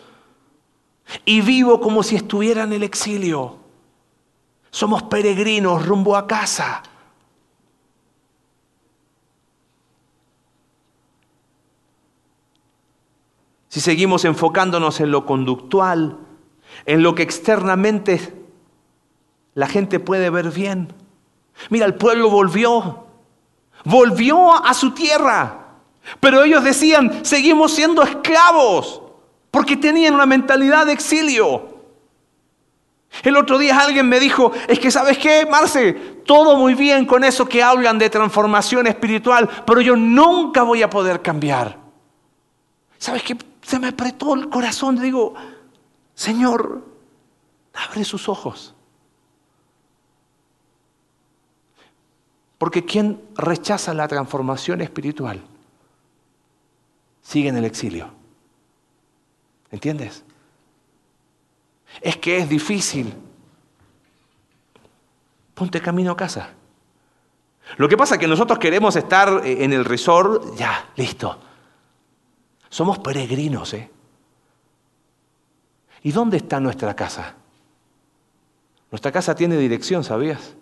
Y 1.24 1.40
vivo 1.40 1.80
como 1.80 2.02
si 2.02 2.16
estuviera 2.16 2.64
en 2.64 2.72
el 2.72 2.82
exilio. 2.82 3.58
Somos 4.70 5.04
peregrinos 5.04 5.86
rumbo 5.86 6.16
a 6.16 6.26
casa. 6.26 6.82
Si 13.68 13.80
seguimos 13.80 14.24
enfocándonos 14.24 15.00
en 15.00 15.10
lo 15.10 15.26
conductual, 15.26 16.25
en 16.86 17.02
lo 17.02 17.14
que 17.14 17.22
externamente 17.22 18.32
la 19.54 19.66
gente 19.66 20.00
puede 20.00 20.30
ver 20.30 20.50
bien, 20.50 20.94
Mira, 21.70 21.86
el 21.86 21.94
pueblo 21.94 22.30
volvió, 22.30 23.06
volvió 23.84 24.64
a 24.64 24.74
su 24.74 24.92
tierra. 24.92 25.62
Pero 26.20 26.44
ellos 26.44 26.62
decían, 26.62 27.24
seguimos 27.24 27.72
siendo 27.72 28.02
esclavos, 28.02 29.02
porque 29.50 29.76
tenían 29.76 30.14
una 30.14 30.26
mentalidad 30.26 30.86
de 30.86 30.92
exilio. 30.92 31.74
El 33.22 33.36
otro 33.36 33.58
día 33.58 33.78
alguien 33.78 34.08
me 34.08 34.20
dijo, 34.20 34.52
es 34.68 34.78
que 34.78 34.90
sabes 34.90 35.18
qué, 35.18 35.46
Marce, 35.50 35.94
todo 36.26 36.56
muy 36.56 36.74
bien 36.74 37.06
con 37.06 37.24
eso 37.24 37.48
que 37.48 37.62
hablan 37.62 37.98
de 37.98 38.10
transformación 38.10 38.86
espiritual, 38.86 39.48
pero 39.66 39.80
yo 39.80 39.96
nunca 39.96 40.62
voy 40.62 40.82
a 40.82 40.90
poder 40.90 41.22
cambiar. 41.22 41.78
¿Sabes 42.98 43.22
qué? 43.22 43.36
Se 43.62 43.78
me 43.80 43.88
apretó 43.88 44.34
el 44.34 44.48
corazón, 44.48 45.00
digo, 45.00 45.34
Señor, 46.16 46.82
abre 47.74 48.04
sus 48.04 48.28
ojos. 48.28 48.74
Porque 52.56 52.86
quien 52.86 53.22
rechaza 53.34 53.92
la 53.92 54.08
transformación 54.08 54.80
espiritual 54.80 55.44
sigue 57.20 57.50
en 57.50 57.58
el 57.58 57.66
exilio. 57.66 58.10
¿Entiendes? 59.70 60.24
Es 62.00 62.16
que 62.16 62.38
es 62.38 62.48
difícil. 62.48 63.12
Ponte 65.54 65.82
camino 65.82 66.12
a 66.12 66.16
casa. 66.16 66.48
Lo 67.76 67.88
que 67.90 67.96
pasa 67.98 68.14
es 68.14 68.20
que 68.20 68.26
nosotros 68.26 68.58
queremos 68.58 68.96
estar 68.96 69.44
eh, 69.44 69.64
en 69.64 69.74
el 69.74 69.84
resort, 69.84 70.56
ya, 70.56 70.92
listo. 70.96 71.38
Somos 72.70 73.00
peregrinos, 73.00 73.74
¿eh? 73.74 73.90
¿Y 76.06 76.12
dónde 76.12 76.36
está 76.36 76.60
nuestra 76.60 76.94
casa? 76.94 77.34
Nuestra 78.92 79.10
casa 79.10 79.34
tiene 79.34 79.56
dirección, 79.56 80.04
¿sabías? 80.04 80.54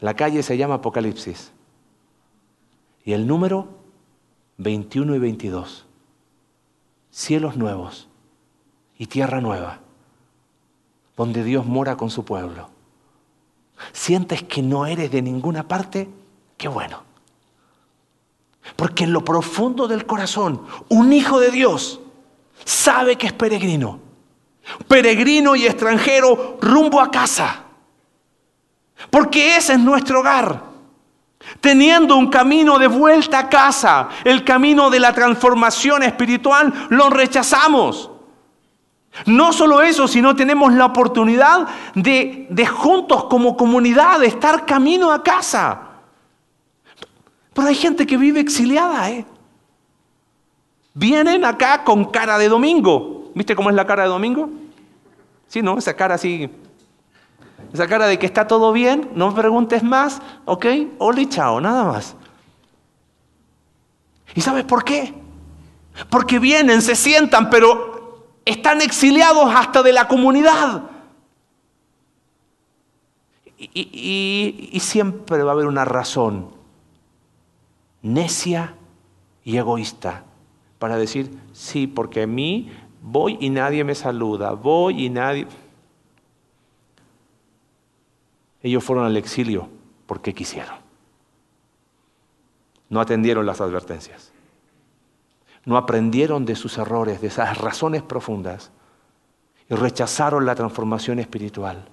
La 0.00 0.14
calle 0.14 0.42
se 0.42 0.56
llama 0.56 0.74
Apocalipsis. 0.74 1.52
Y 3.04 3.12
el 3.12 3.28
número 3.28 3.68
21 4.56 5.14
y 5.14 5.18
22. 5.20 5.86
Cielos 7.12 7.56
nuevos 7.56 8.08
y 8.98 9.06
tierra 9.06 9.40
nueva, 9.40 9.78
donde 11.16 11.44
Dios 11.44 11.64
mora 11.64 11.96
con 11.96 12.10
su 12.10 12.24
pueblo. 12.24 12.68
¿Sientes 13.92 14.42
que 14.42 14.60
no 14.60 14.86
eres 14.86 15.12
de 15.12 15.22
ninguna 15.22 15.68
parte? 15.68 16.08
Qué 16.56 16.66
bueno. 16.66 17.04
Porque 18.74 19.04
en 19.04 19.12
lo 19.12 19.24
profundo 19.24 19.86
del 19.86 20.04
corazón, 20.04 20.62
un 20.88 21.12
hijo 21.12 21.38
de 21.38 21.52
Dios 21.52 22.00
sabe 22.64 23.14
que 23.14 23.28
es 23.28 23.32
peregrino. 23.32 24.10
Peregrino 24.88 25.56
y 25.56 25.66
extranjero 25.66 26.58
rumbo 26.60 27.00
a 27.00 27.10
casa. 27.10 27.64
Porque 29.10 29.56
ese 29.56 29.74
es 29.74 29.80
nuestro 29.80 30.20
hogar. 30.20 30.72
Teniendo 31.60 32.16
un 32.16 32.28
camino 32.28 32.78
de 32.78 32.86
vuelta 32.86 33.40
a 33.40 33.48
casa, 33.48 34.08
el 34.24 34.44
camino 34.44 34.90
de 34.90 35.00
la 35.00 35.12
transformación 35.12 36.02
espiritual, 36.04 36.72
lo 36.90 37.10
rechazamos. 37.10 38.10
No 39.26 39.52
solo 39.52 39.82
eso, 39.82 40.08
sino 40.08 40.34
tenemos 40.34 40.72
la 40.72 40.86
oportunidad 40.86 41.68
de, 41.94 42.46
de 42.48 42.66
juntos 42.66 43.24
como 43.24 43.56
comunidad, 43.56 44.20
de 44.20 44.26
estar 44.26 44.64
camino 44.64 45.10
a 45.10 45.22
casa. 45.22 45.80
Pero 47.52 47.68
hay 47.68 47.74
gente 47.74 48.06
que 48.06 48.16
vive 48.16 48.40
exiliada, 48.40 49.10
¿eh? 49.10 49.26
Vienen 50.94 51.44
acá 51.44 51.84
con 51.84 52.06
cara 52.06 52.38
de 52.38 52.48
domingo. 52.48 53.21
¿Viste 53.34 53.54
cómo 53.54 53.70
es 53.70 53.76
la 53.76 53.86
cara 53.86 54.02
de 54.04 54.08
domingo? 54.08 54.50
Sí, 55.48 55.62
¿no? 55.62 55.78
Esa 55.78 55.94
cara 55.94 56.14
así. 56.14 56.50
Esa 57.72 57.86
cara 57.86 58.06
de 58.06 58.18
que 58.18 58.26
está 58.26 58.46
todo 58.46 58.72
bien, 58.72 59.10
no 59.14 59.28
me 59.30 59.40
preguntes 59.40 59.82
más, 59.82 60.20
¿ok? 60.44 60.66
Hola 60.98 61.28
chao, 61.28 61.60
nada 61.60 61.84
más. 61.84 62.16
¿Y 64.34 64.40
sabes 64.40 64.64
por 64.64 64.84
qué? 64.84 65.14
Porque 66.10 66.38
vienen, 66.38 66.82
se 66.82 66.94
sientan, 66.96 67.50
pero 67.50 68.26
están 68.44 68.80
exiliados 68.80 69.54
hasta 69.54 69.82
de 69.82 69.92
la 69.92 70.08
comunidad. 70.08 70.84
Y, 73.58 74.70
y 74.72 74.80
siempre 74.80 75.42
va 75.42 75.52
a 75.52 75.54
haber 75.54 75.66
una 75.66 75.84
razón 75.84 76.50
necia 78.02 78.74
y 79.44 79.56
egoísta 79.56 80.24
para 80.78 80.96
decir, 80.96 81.38
sí, 81.52 81.86
porque 81.86 82.22
a 82.22 82.26
mí 82.26 82.70
voy 83.02 83.36
y 83.40 83.50
nadie 83.50 83.84
me 83.84 83.94
saluda, 83.94 84.52
voy 84.52 85.04
y 85.04 85.10
nadie... 85.10 85.46
Ellos 88.62 88.82
fueron 88.82 89.04
al 89.04 89.16
exilio 89.16 89.68
porque 90.06 90.32
quisieron. 90.32 90.76
No 92.88 93.00
atendieron 93.00 93.44
las 93.44 93.60
advertencias. 93.60 94.32
No 95.64 95.76
aprendieron 95.76 96.44
de 96.46 96.54
sus 96.54 96.78
errores, 96.78 97.20
de 97.20 97.26
esas 97.26 97.58
razones 97.58 98.02
profundas. 98.02 98.70
Y 99.68 99.74
rechazaron 99.74 100.46
la 100.46 100.54
transformación 100.54 101.18
espiritual. 101.18 101.88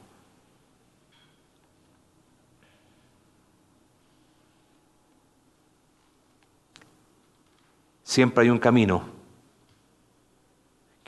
siempre 8.10 8.43
hay 8.43 8.50
un 8.50 8.58
camino 8.58 9.18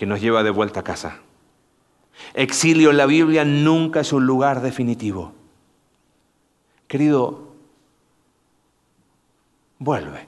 que 0.01 0.07
nos 0.07 0.19
lleva 0.19 0.41
de 0.41 0.49
vuelta 0.49 0.79
a 0.79 0.83
casa. 0.83 1.19
Exilio 2.33 2.89
en 2.89 2.97
la 2.97 3.05
Biblia 3.05 3.45
nunca 3.45 3.99
es 3.99 4.11
un 4.11 4.25
lugar 4.25 4.63
definitivo. 4.63 5.31
Querido, 6.87 7.49
vuelve. 9.77 10.27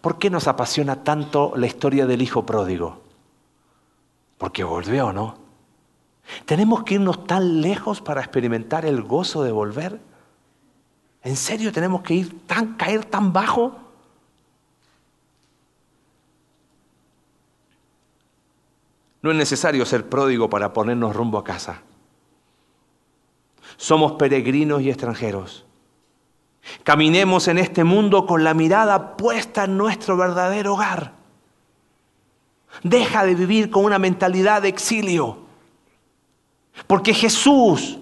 ¿Por 0.00 0.20
qué 0.20 0.30
nos 0.30 0.46
apasiona 0.46 1.02
tanto 1.02 1.52
la 1.56 1.66
historia 1.66 2.06
del 2.06 2.22
hijo 2.22 2.46
pródigo? 2.46 3.02
Porque 4.38 4.62
volvió, 4.62 5.12
¿no? 5.12 5.38
¿Tenemos 6.44 6.84
que 6.84 6.94
irnos 6.94 7.26
tan 7.26 7.60
lejos 7.60 8.00
para 8.00 8.20
experimentar 8.20 8.86
el 8.86 9.02
gozo 9.02 9.42
de 9.42 9.50
volver? 9.50 9.98
¿En 11.24 11.34
serio 11.34 11.72
tenemos 11.72 12.02
que 12.02 12.14
ir 12.14 12.46
tan, 12.46 12.76
caer 12.76 13.04
tan 13.04 13.32
bajo? 13.32 13.89
No 19.22 19.30
es 19.30 19.36
necesario 19.36 19.84
ser 19.84 20.08
pródigo 20.08 20.48
para 20.48 20.72
ponernos 20.72 21.14
rumbo 21.14 21.38
a 21.38 21.44
casa. 21.44 21.82
Somos 23.76 24.12
peregrinos 24.12 24.82
y 24.82 24.90
extranjeros. 24.90 25.66
Caminemos 26.84 27.48
en 27.48 27.58
este 27.58 27.84
mundo 27.84 28.26
con 28.26 28.44
la 28.44 28.54
mirada 28.54 29.16
puesta 29.16 29.64
en 29.64 29.76
nuestro 29.76 30.16
verdadero 30.16 30.74
hogar. 30.74 31.12
Deja 32.82 33.24
de 33.24 33.34
vivir 33.34 33.70
con 33.70 33.84
una 33.84 33.98
mentalidad 33.98 34.62
de 34.62 34.68
exilio. 34.68 35.38
Porque 36.86 37.12
Jesús 37.12 37.98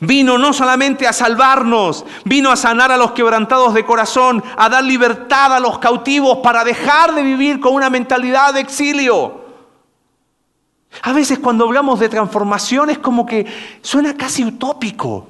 vino 0.00 0.38
no 0.38 0.52
solamente 0.52 1.06
a 1.06 1.12
salvarnos, 1.12 2.04
vino 2.24 2.50
a 2.50 2.56
sanar 2.56 2.92
a 2.92 2.96
los 2.96 3.12
quebrantados 3.12 3.74
de 3.74 3.84
corazón, 3.84 4.42
a 4.56 4.68
dar 4.68 4.84
libertad 4.84 5.54
a 5.54 5.60
los 5.60 5.78
cautivos 5.78 6.38
para 6.38 6.64
dejar 6.64 7.14
de 7.14 7.22
vivir 7.22 7.60
con 7.60 7.74
una 7.74 7.90
mentalidad 7.90 8.54
de 8.54 8.60
exilio. 8.60 9.43
A 11.02 11.12
veces 11.12 11.38
cuando 11.38 11.64
hablamos 11.64 12.00
de 12.00 12.08
transformación 12.08 12.90
es 12.90 12.98
como 12.98 13.26
que 13.26 13.46
suena 13.82 14.16
casi 14.16 14.44
utópico. 14.44 15.28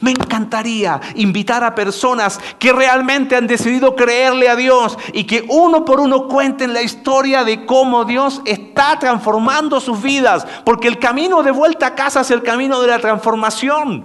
Me 0.00 0.10
encantaría 0.10 1.00
invitar 1.14 1.64
a 1.64 1.74
personas 1.74 2.38
que 2.58 2.72
realmente 2.72 3.34
han 3.34 3.46
decidido 3.46 3.96
creerle 3.96 4.48
a 4.48 4.56
Dios 4.56 4.98
y 5.14 5.24
que 5.24 5.46
uno 5.48 5.86
por 5.86 6.00
uno 6.00 6.28
cuenten 6.28 6.74
la 6.74 6.82
historia 6.82 7.44
de 7.44 7.64
cómo 7.64 8.04
Dios 8.04 8.42
está 8.44 8.98
transformando 8.98 9.80
sus 9.80 10.02
vidas, 10.02 10.46
porque 10.64 10.88
el 10.88 10.98
camino 10.98 11.42
de 11.42 11.50
vuelta 11.50 11.88
a 11.88 11.94
casa 11.94 12.20
es 12.20 12.30
el 12.30 12.42
camino 12.42 12.82
de 12.82 12.88
la 12.88 12.98
transformación. 12.98 14.04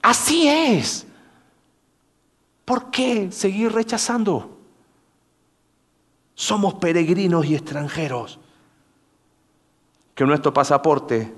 Así 0.00 0.46
es. 0.46 1.06
¿Por 2.64 2.90
qué 2.90 3.32
seguir 3.32 3.72
rechazando? 3.72 4.58
Somos 6.36 6.74
peregrinos 6.74 7.46
y 7.46 7.56
extranjeros 7.56 8.38
que 10.14 10.24
nuestro 10.24 10.52
pasaporte 10.52 11.34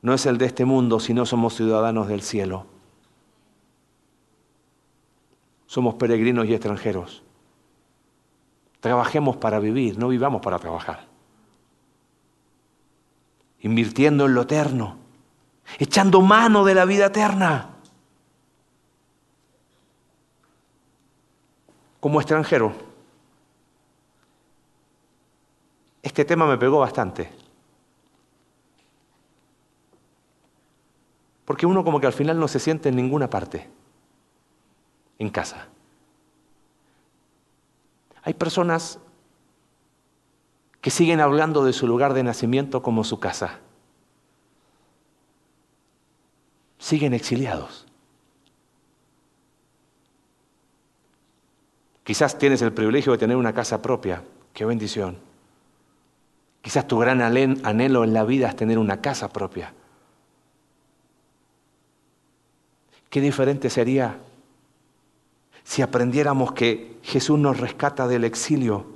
no 0.00 0.14
es 0.14 0.26
el 0.26 0.38
de 0.38 0.46
este 0.46 0.64
mundo, 0.64 1.00
sino 1.00 1.26
somos 1.26 1.54
ciudadanos 1.54 2.08
del 2.08 2.22
cielo. 2.22 2.66
Somos 5.66 5.94
peregrinos 5.96 6.46
y 6.46 6.54
extranjeros. 6.54 7.22
Trabajemos 8.80 9.36
para 9.36 9.58
vivir, 9.58 9.98
no 9.98 10.08
vivamos 10.08 10.40
para 10.40 10.58
trabajar. 10.58 11.06
Invirtiendo 13.60 14.26
en 14.26 14.34
lo 14.34 14.42
eterno, 14.42 14.96
echando 15.78 16.22
mano 16.22 16.64
de 16.64 16.74
la 16.74 16.84
vida 16.84 17.06
eterna. 17.06 17.70
Como 22.00 22.20
extranjero, 22.20 22.87
Este 26.02 26.24
tema 26.24 26.46
me 26.46 26.58
pegó 26.58 26.78
bastante. 26.78 27.30
Porque 31.44 31.66
uno 31.66 31.82
como 31.82 32.00
que 32.00 32.06
al 32.06 32.12
final 32.12 32.38
no 32.38 32.46
se 32.46 32.60
siente 32.60 32.90
en 32.90 32.96
ninguna 32.96 33.30
parte, 33.30 33.68
en 35.18 35.30
casa. 35.30 35.68
Hay 38.22 38.34
personas 38.34 38.98
que 40.80 40.90
siguen 40.90 41.20
hablando 41.20 41.64
de 41.64 41.72
su 41.72 41.86
lugar 41.86 42.12
de 42.12 42.22
nacimiento 42.22 42.82
como 42.82 43.02
su 43.02 43.18
casa. 43.18 43.60
Siguen 46.78 47.14
exiliados. 47.14 47.86
Quizás 52.04 52.38
tienes 52.38 52.62
el 52.62 52.72
privilegio 52.72 53.12
de 53.12 53.18
tener 53.18 53.36
una 53.36 53.52
casa 53.52 53.82
propia. 53.82 54.22
Qué 54.52 54.64
bendición. 54.64 55.27
Quizás 56.62 56.86
tu 56.86 56.98
gran 56.98 57.20
anhelo 57.22 58.04
en 58.04 58.12
la 58.12 58.24
vida 58.24 58.48
es 58.48 58.56
tener 58.56 58.78
una 58.78 59.00
casa 59.00 59.28
propia. 59.28 59.72
Qué 63.10 63.20
diferente 63.20 63.70
sería 63.70 64.18
si 65.64 65.82
aprendiéramos 65.82 66.52
que 66.52 66.98
Jesús 67.02 67.38
nos 67.38 67.58
rescata 67.58 68.06
del 68.06 68.24
exilio 68.24 68.86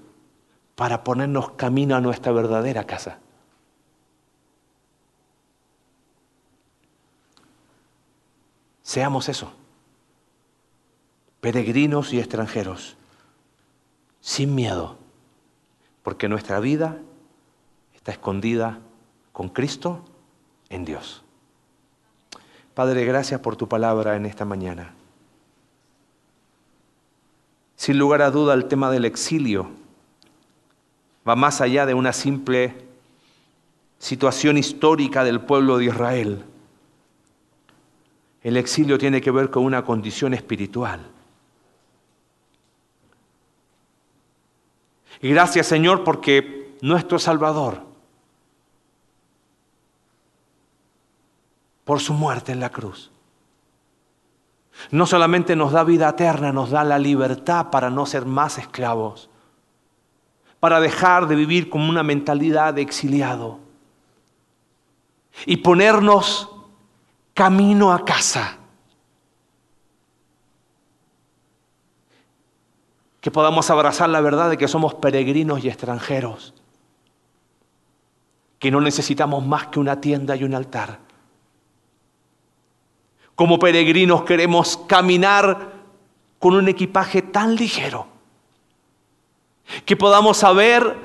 para 0.75 1.05
ponernos 1.05 1.53
camino 1.53 1.97
a 1.97 2.01
nuestra 2.01 2.33
verdadera 2.33 2.85
casa. 2.85 3.19
Seamos 8.83 9.29
eso, 9.29 9.53
peregrinos 11.41 12.13
y 12.13 12.19
extranjeros, 12.19 12.97
sin 14.21 14.55
miedo, 14.55 14.99
porque 16.03 16.29
nuestra 16.29 16.61
vida 16.61 16.99
está 18.03 18.11
escondida 18.11 18.81
con 19.31 19.49
Cristo 19.49 20.05
en 20.71 20.85
Dios. 20.85 21.23
Padre, 22.75 23.05
gracias 23.05 23.41
por 23.41 23.55
tu 23.55 23.69
palabra 23.69 24.17
en 24.17 24.27
esta 24.27 24.45
mañana. 24.45 24.93
Sin 27.77 28.01
lugar 28.01 28.23
a 28.23 28.33
duda, 28.33 28.55
el 28.55 28.65
tema 28.65 28.91
del 28.91 29.05
exilio 29.05 29.71
va 31.27 31.37
más 31.37 31.61
allá 31.61 31.87
de 31.87 31.95
una 31.95 32.13
simple 32.13 32.75
situación 34.01 34.59
histórica 34.59 35.23
del 35.23 35.41
pueblo 35.41 35.79
de 35.79 35.85
Israel. 35.85 36.45
El 38.43 38.57
exilio 38.57 38.99
tiene 38.99 39.21
que 39.21 39.31
ver 39.31 39.49
con 39.49 39.63
una 39.63 39.85
condición 39.85 40.35
espiritual. 40.35 41.07
Y 45.21 45.29
gracias 45.31 45.69
Señor 45.69 46.03
porque 46.03 46.75
nuestro 46.81 47.21
Salvador, 47.21 47.92
por 51.93 52.01
su 52.01 52.15
muerte 52.15 52.53
en 52.53 52.61
la 52.61 52.71
cruz, 52.71 53.11
no 54.93 55.05
solamente 55.05 55.55
nos 55.55 55.73
da 55.73 55.85
vida 55.85 56.09
eterna, 56.09 56.51
nos 56.51 56.71
da 56.71 56.85
la 56.85 56.99
libertad 56.99 57.69
para 57.71 57.91
no 57.91 58.07
ser 58.07 58.25
más 58.25 58.57
esclavos, 58.57 59.29
para 60.59 60.81
dejar 60.81 61.29
de 61.29 61.37
vivir 61.37 61.69
con 61.69 61.83
una 61.83 62.03
mentalidad 62.03 62.73
de 62.73 62.81
exiliado 62.81 63.59
y 65.45 65.59
ponernos 65.59 66.49
camino 67.35 67.93
a 67.93 68.07
casa. 68.07 68.57
Que 73.21 73.31
podamos 73.31 73.69
abrazar 73.69 74.09
la 74.09 74.23
verdad 74.23 74.49
de 74.49 74.57
que 74.57 74.67
somos 74.67 74.95
peregrinos 74.95 75.63
y 75.63 75.69
extranjeros, 75.69 76.55
que 78.59 78.71
no 78.71 78.81
necesitamos 78.81 79.45
más 79.47 79.67
que 79.67 79.79
una 79.79 80.01
tienda 80.01 80.35
y 80.37 80.45
un 80.45 80.55
altar 80.55 81.12
como 83.35 83.59
peregrinos 83.59 84.25
queremos 84.25 84.77
caminar 84.87 85.73
con 86.39 86.55
un 86.55 86.69
equipaje 86.69 87.23
tan 87.23 87.55
ligero 87.55 88.07
que 89.85 89.97
podamos 89.97 90.37
saber 90.37 90.97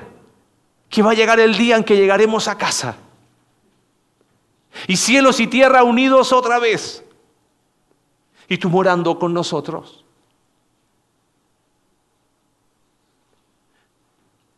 que 0.88 1.02
va 1.02 1.12
a 1.12 1.14
llegar 1.14 1.40
el 1.40 1.56
día 1.56 1.76
en 1.76 1.84
que 1.84 1.96
llegaremos 1.96 2.48
a 2.48 2.58
casa. 2.58 2.96
Y 4.86 4.96
cielos 4.96 5.40
y 5.40 5.46
tierra 5.46 5.82
unidos 5.82 6.32
otra 6.32 6.58
vez. 6.58 7.04
Y 8.48 8.58
tú 8.58 8.68
morando 8.68 9.18
con 9.18 9.32
nosotros. 9.34 10.04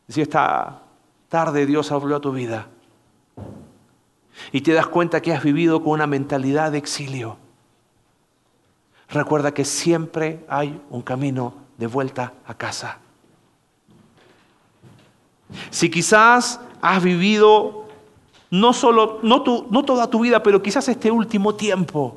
Si 0.08 0.20
esta 0.20 0.82
tarde 1.28 1.66
Dios 1.66 1.92
habló 1.92 2.16
a 2.16 2.20
tu 2.20 2.32
vida 2.32 2.68
y 4.50 4.60
te 4.60 4.72
das 4.72 4.86
cuenta 4.86 5.22
que 5.22 5.32
has 5.32 5.42
vivido 5.42 5.82
con 5.82 5.92
una 5.92 6.06
mentalidad 6.06 6.72
de 6.72 6.78
exilio 6.78 7.38
recuerda 9.11 9.52
que 9.52 9.64
siempre 9.64 10.44
hay 10.48 10.80
un 10.90 11.02
camino 11.02 11.54
de 11.76 11.86
vuelta 11.86 12.32
a 12.46 12.54
casa. 12.54 12.98
Si 15.70 15.90
quizás 15.90 16.61
has 16.80 17.02
vivido 17.02 17.88
no 18.50 18.72
solo, 18.72 19.20
no, 19.22 19.42
toda 19.42 20.11
tu 20.11 20.20
vida, 20.20 20.42
pero 20.42 20.62
quizás 20.62 20.88
este 20.88 21.11
último 21.11 21.54
tiempo, 21.54 22.16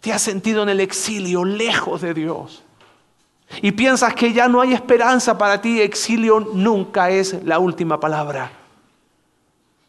te 0.00 0.12
has 0.12 0.22
sentido 0.22 0.62
en 0.62 0.68
el 0.68 0.80
exilio, 0.80 1.44
lejos 1.44 2.02
de 2.02 2.14
Dios. 2.14 2.62
Y 3.62 3.72
piensas 3.72 4.14
que 4.14 4.32
ya 4.32 4.46
no 4.46 4.60
hay 4.60 4.74
esperanza 4.74 5.38
para 5.38 5.60
ti, 5.60 5.80
exilio 5.80 6.40
nunca 6.40 7.08
es 7.10 7.42
la 7.44 7.58
última 7.58 7.98
palabra. 7.98 8.52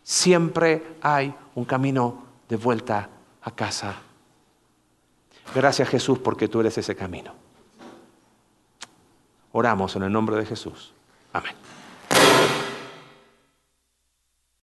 Siempre 0.01 0.95
hay 1.01 1.34
un 1.55 1.65
camino 1.65 2.24
de 2.47 2.55
vuelta 2.55 3.09
a 3.41 3.51
casa. 3.51 3.95
Gracias 5.56 5.89
Jesús 5.89 6.20
porque 6.20 6.47
tú 6.47 6.60
eres 6.60 6.78
ese 6.78 6.95
camino. 6.95 7.34
Oramos 9.52 9.95
en 9.95 10.04
el 10.04 10.12
nombre 10.12 10.36
de 10.36 10.45
Jesús. 10.45 10.93
Amén. 11.34 11.54